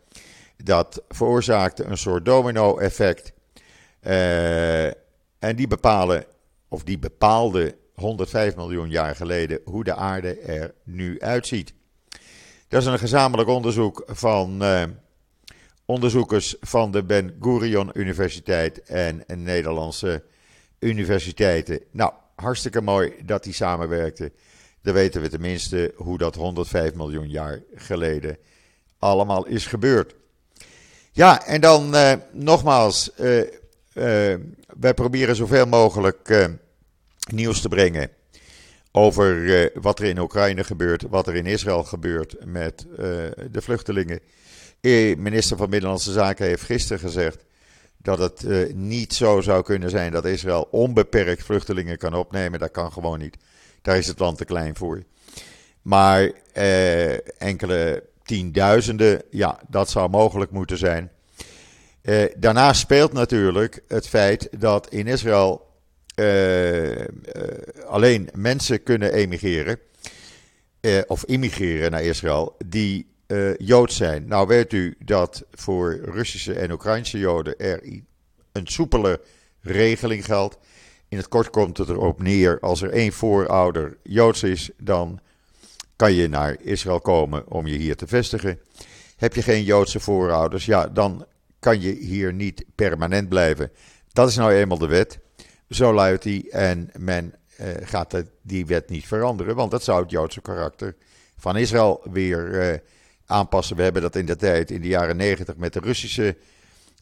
Dat 0.56 1.02
veroorzaakte 1.08 1.84
een 1.84 1.98
soort 1.98 2.24
domino-effect. 2.24 3.32
Uh, 4.02 4.86
en 5.38 5.56
die 5.56 5.66
bepalen, 5.66 6.24
of 6.68 6.82
die 6.82 6.98
bepaalde 6.98 7.76
105 7.94 8.56
miljoen 8.56 8.90
jaar 8.90 9.16
geleden 9.16 9.60
hoe 9.64 9.84
de 9.84 9.94
aarde 9.94 10.38
er 10.38 10.74
nu 10.84 11.20
uitziet. 11.20 11.72
Dat 12.68 12.82
is 12.82 12.86
een 12.86 12.98
gezamenlijk 12.98 13.48
onderzoek 13.48 14.02
van 14.06 14.62
uh, 14.62 14.82
onderzoekers 15.84 16.56
van 16.60 16.90
de 16.90 17.04
Ben 17.04 17.36
Gurion 17.40 17.90
Universiteit 17.94 18.82
en 18.82 19.24
Nederlandse 19.26 20.22
universiteiten. 20.78 21.80
Nou, 21.90 22.12
hartstikke 22.34 22.80
mooi 22.80 23.12
dat 23.24 23.44
die 23.44 23.52
samenwerkten. 23.52 24.32
Dan 24.82 24.94
weten 24.94 25.20
we 25.20 25.28
tenminste 25.28 25.92
hoe 25.96 26.18
dat 26.18 26.34
105 26.34 26.94
miljoen 26.94 27.28
jaar 27.28 27.62
geleden 27.74 28.36
allemaal 28.98 29.46
is 29.46 29.66
gebeurd. 29.66 30.14
Ja, 31.12 31.46
en 31.46 31.60
dan 31.60 31.94
uh, 31.94 32.12
nogmaals, 32.32 33.10
uh, 33.16 33.44
wij 34.78 34.94
proberen 34.94 35.36
zoveel 35.36 35.66
mogelijk 35.66 36.48
nieuws 37.32 37.60
te 37.60 37.68
brengen 37.68 38.10
over 38.92 39.36
uh, 39.36 39.66
wat 39.74 39.98
er 39.98 40.04
in 40.04 40.18
Oekraïne 40.18 40.64
gebeurt, 40.64 41.02
wat 41.02 41.26
er 41.26 41.34
in 41.34 41.46
Israël 41.46 41.84
gebeurt 41.84 42.36
met 42.44 42.86
uh, 42.90 42.96
de 43.50 43.62
vluchtelingen. 43.62 44.20
De 44.80 45.14
minister 45.18 45.56
van 45.56 45.70
Binnenlandse 45.70 46.12
Zaken 46.12 46.46
heeft 46.46 46.62
gisteren 46.62 46.98
gezegd 46.98 47.44
dat 47.96 48.18
het 48.18 48.74
niet 48.74 49.14
zo 49.14 49.40
zou 49.40 49.62
kunnen 49.62 49.90
zijn 49.90 50.12
dat 50.12 50.24
Israël 50.24 50.68
onbeperkt 50.70 51.42
vluchtelingen 51.42 51.98
kan 51.98 52.14
opnemen. 52.14 52.58
Dat 52.58 52.70
kan 52.70 52.92
gewoon 52.92 53.18
niet. 53.18 53.36
Daar 53.82 53.98
is 53.98 54.06
het 54.06 54.18
land 54.18 54.38
te 54.38 54.44
klein 54.44 54.76
voor. 54.76 55.02
Maar 55.82 56.30
enkele 57.38 58.02
tienduizenden, 58.22 59.22
ja, 59.30 59.60
dat 59.68 59.90
zou 59.90 60.10
mogelijk 60.10 60.50
moeten 60.50 60.78
zijn. 60.78 61.10
daarnaast 62.36 62.80
speelt 62.80 63.12
natuurlijk 63.12 63.82
het 63.88 64.08
feit 64.08 64.48
dat 64.58 64.88
in 64.88 65.06
Israël 65.06 65.67
alleen 67.86 68.28
mensen 68.34 68.82
kunnen 68.82 69.12
emigreren. 69.12 69.78
Uh, 70.80 71.00
of 71.06 71.24
immigreren 71.24 71.90
naar 71.90 72.02
Israël. 72.02 72.56
die 72.66 73.06
Joods 73.56 73.96
zijn. 73.96 74.28
Nou 74.28 74.46
weet 74.46 74.72
u 74.72 74.96
dat 74.98 75.44
voor 75.52 76.00
Russische 76.04 76.54
en 76.54 76.70
Oekraïnse 76.70 77.18
Joden 77.18 77.58
er 77.58 77.82
een 78.52 78.66
soepele 78.66 79.20
regeling 79.60 80.24
geldt. 80.24 80.58
In 81.08 81.16
het 81.16 81.28
kort 81.28 81.50
komt 81.50 81.78
het 81.78 81.88
erop 81.88 82.22
neer: 82.22 82.60
als 82.60 82.82
er 82.82 82.90
één 82.90 83.12
voorouder 83.12 83.96
Joods 84.02 84.42
is, 84.42 84.70
dan 84.78 85.20
kan 85.96 86.12
je 86.12 86.28
naar 86.28 86.56
Israël 86.60 87.00
komen 87.00 87.50
om 87.50 87.66
je 87.66 87.76
hier 87.76 87.96
te 87.96 88.06
vestigen. 88.06 88.60
Heb 89.16 89.34
je 89.34 89.42
geen 89.42 89.64
Joodse 89.64 90.00
voorouders, 90.00 90.64
ja, 90.64 90.88
dan 90.88 91.26
kan 91.58 91.80
je 91.80 91.92
hier 91.92 92.32
niet 92.32 92.64
permanent 92.74 93.28
blijven. 93.28 93.70
Dat 94.12 94.28
is 94.28 94.36
nou 94.36 94.52
eenmaal 94.52 94.78
de 94.78 94.86
wet. 94.86 95.18
Zo 95.68 95.92
luidt 95.92 96.22
die. 96.22 96.50
En 96.50 96.90
men 96.98 97.34
uh, 97.60 97.66
gaat 97.82 98.22
die 98.42 98.66
wet 98.66 98.88
niet 98.88 99.06
veranderen, 99.06 99.54
want 99.54 99.70
dat 99.70 99.84
zou 99.84 100.02
het 100.02 100.10
Joodse 100.10 100.40
karakter 100.40 100.96
van 101.36 101.56
Israël 101.56 102.00
weer 102.10 102.70
uh, 102.72 102.78
aanpassen. 103.26 103.76
We 103.76 103.82
hebben 103.82 104.02
dat 104.02 104.16
in 104.16 104.26
de 104.26 104.36
tijd, 104.36 104.70
in 104.70 104.80
de 104.80 104.88
jaren 104.88 105.16
negentig, 105.16 105.56
met 105.56 105.72
de 105.72 105.80
Russische 105.80 106.36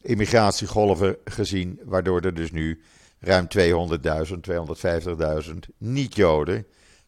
immigratiegolven 0.01 1.17
gezien, 1.25 1.79
waardoor 1.83 2.21
er 2.21 2.33
dus 2.33 2.51
nu 2.51 2.81
ruim 3.19 3.47
200.000, 3.57 3.63
250.000 5.47 5.53
niet-Joden 5.77 6.65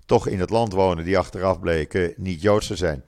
toch 0.10 0.28
in 0.28 0.40
het 0.40 0.50
land 0.50 0.74
wonen 0.74 1.06
die 1.06 1.18
achteraf 1.18 1.60
bleken 1.60 2.14
niet 2.18 2.42
Joods 2.42 2.68
te 2.68 2.76
zijn. 2.76 3.04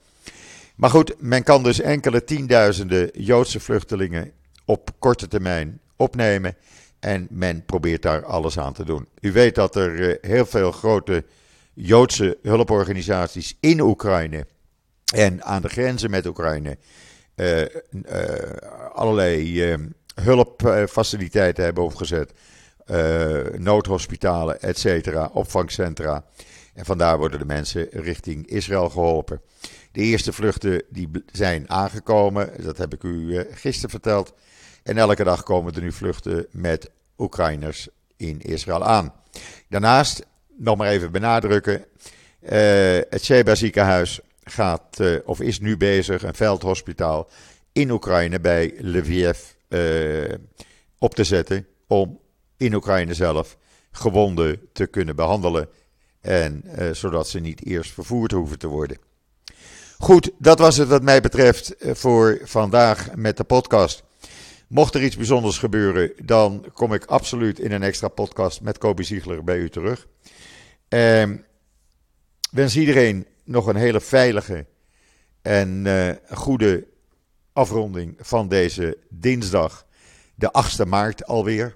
Maar 0.75 0.89
goed, 0.89 1.13
men 1.17 1.43
kan 1.43 1.63
dus 1.63 1.79
enkele 1.79 2.23
tienduizenden 2.23 3.09
Joodse 3.13 3.59
vluchtelingen 3.59 4.31
op 4.65 4.89
korte 4.99 5.27
termijn 5.27 5.79
opnemen. 5.95 6.55
En 7.01 7.27
men 7.29 7.65
probeert 7.65 8.01
daar 8.01 8.25
alles 8.25 8.59
aan 8.59 8.73
te 8.73 8.85
doen. 8.85 9.07
U 9.19 9.31
weet 9.31 9.55
dat 9.55 9.75
er 9.75 10.09
eh, 10.09 10.31
heel 10.31 10.45
veel 10.45 10.71
grote 10.71 11.25
Joodse 11.73 12.37
hulporganisaties 12.41 13.57
in 13.59 13.79
Oekraïne 13.79 14.45
en 15.13 15.43
aan 15.43 15.61
de 15.61 15.69
grenzen 15.69 16.09
met 16.09 16.25
Oekraïne 16.25 16.77
uh, 17.35 17.59
uh, 17.61 17.67
allerlei 18.93 19.71
uh, 19.71 19.77
hulpfaciliteiten 20.15 21.63
hebben 21.63 21.83
opgezet. 21.83 22.33
noodhospitalen, 23.57 24.61
et 24.61 24.77
cetera, 24.77 25.29
opvangcentra. 25.33 26.25
En 26.73 26.85
vandaar 26.85 27.17
worden 27.17 27.39
de 27.39 27.45
mensen 27.45 27.87
richting 27.91 28.47
Israël 28.47 28.89
geholpen. 28.89 29.41
De 29.91 30.01
eerste 30.01 30.33
vluchten 30.33 30.83
die 30.89 31.09
zijn 31.31 31.69
aangekomen, 31.69 32.49
dat 32.63 32.77
heb 32.77 32.93
ik 32.93 33.03
u 33.03 33.45
gisteren 33.51 33.89
verteld. 33.89 34.33
En 34.83 34.97
elke 34.97 35.23
dag 35.23 35.43
komen 35.43 35.73
er 35.73 35.81
nu 35.81 35.91
vluchten 35.91 36.47
met 36.51 36.89
Oekraïners 37.17 37.87
in 38.17 38.41
Israël 38.41 38.83
aan. 38.83 39.13
Daarnaast, 39.69 40.25
nog 40.57 40.77
maar 40.77 40.89
even 40.89 41.11
benadrukken, 41.11 41.85
uh, 42.41 42.49
het 43.09 43.23
Sheba 43.23 43.55
ziekenhuis 43.55 44.19
gaat, 44.43 44.99
uh, 44.99 45.19
of 45.25 45.41
is 45.41 45.59
nu 45.59 45.77
bezig, 45.77 46.23
een 46.23 46.35
veldhospitaal 46.35 47.29
in 47.71 47.91
Oekraïne 47.91 48.39
bij 48.39 48.73
Lviv 48.77 49.39
uh, 49.69 50.33
op 50.97 51.15
te 51.15 51.23
zetten. 51.23 51.67
Om 51.87 52.19
in 52.57 52.73
Oekraïne 52.73 53.13
zelf 53.13 53.57
gewonden 53.91 54.59
te 54.73 54.87
kunnen 54.87 55.15
behandelen. 55.15 55.69
En 56.21 56.63
zodat 56.91 57.27
ze 57.27 57.39
niet 57.39 57.65
eerst 57.65 57.91
vervoerd 57.91 58.31
hoeven 58.31 58.59
te 58.59 58.67
worden. 58.67 58.97
Goed, 59.97 60.31
dat 60.37 60.59
was 60.59 60.77
het 60.77 60.87
wat 60.87 61.01
mij 61.01 61.21
betreft 61.21 61.75
voor 61.79 62.39
vandaag 62.43 63.15
met 63.15 63.37
de 63.37 63.43
podcast. 63.43 64.03
Mocht 64.71 64.95
er 64.95 65.03
iets 65.03 65.15
bijzonders 65.15 65.57
gebeuren, 65.57 66.13
dan 66.23 66.65
kom 66.73 66.93
ik 66.93 67.05
absoluut 67.05 67.59
in 67.59 67.71
een 67.71 67.83
extra 67.83 68.07
podcast 68.07 68.61
met 68.61 68.77
Kobe 68.77 69.03
Ziegler 69.03 69.43
bij 69.43 69.57
u 69.57 69.69
terug. 69.69 70.07
Uh, 70.89 71.29
wens 72.51 72.77
iedereen 72.77 73.27
nog 73.43 73.67
een 73.67 73.75
hele 73.75 74.01
veilige 74.01 74.65
en 75.41 75.85
uh, 75.85 76.11
goede 76.29 76.87
afronding 77.53 78.15
van 78.19 78.47
deze 78.47 78.97
dinsdag, 79.09 79.85
de 80.35 80.53
8e 80.65 80.87
maart 80.87 81.25
alweer. 81.25 81.75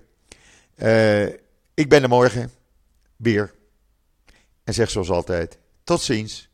Uh, 0.76 1.26
ik 1.74 1.90
ben 1.90 2.04
er 2.04 2.10
morgen 2.10 2.52
weer. 3.16 3.54
En 4.64 4.74
zeg 4.74 4.90
zoals 4.90 5.10
altijd: 5.10 5.58
tot 5.84 6.02
ziens. 6.02 6.50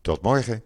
Tot 0.00 0.22
morgen. 0.22 0.62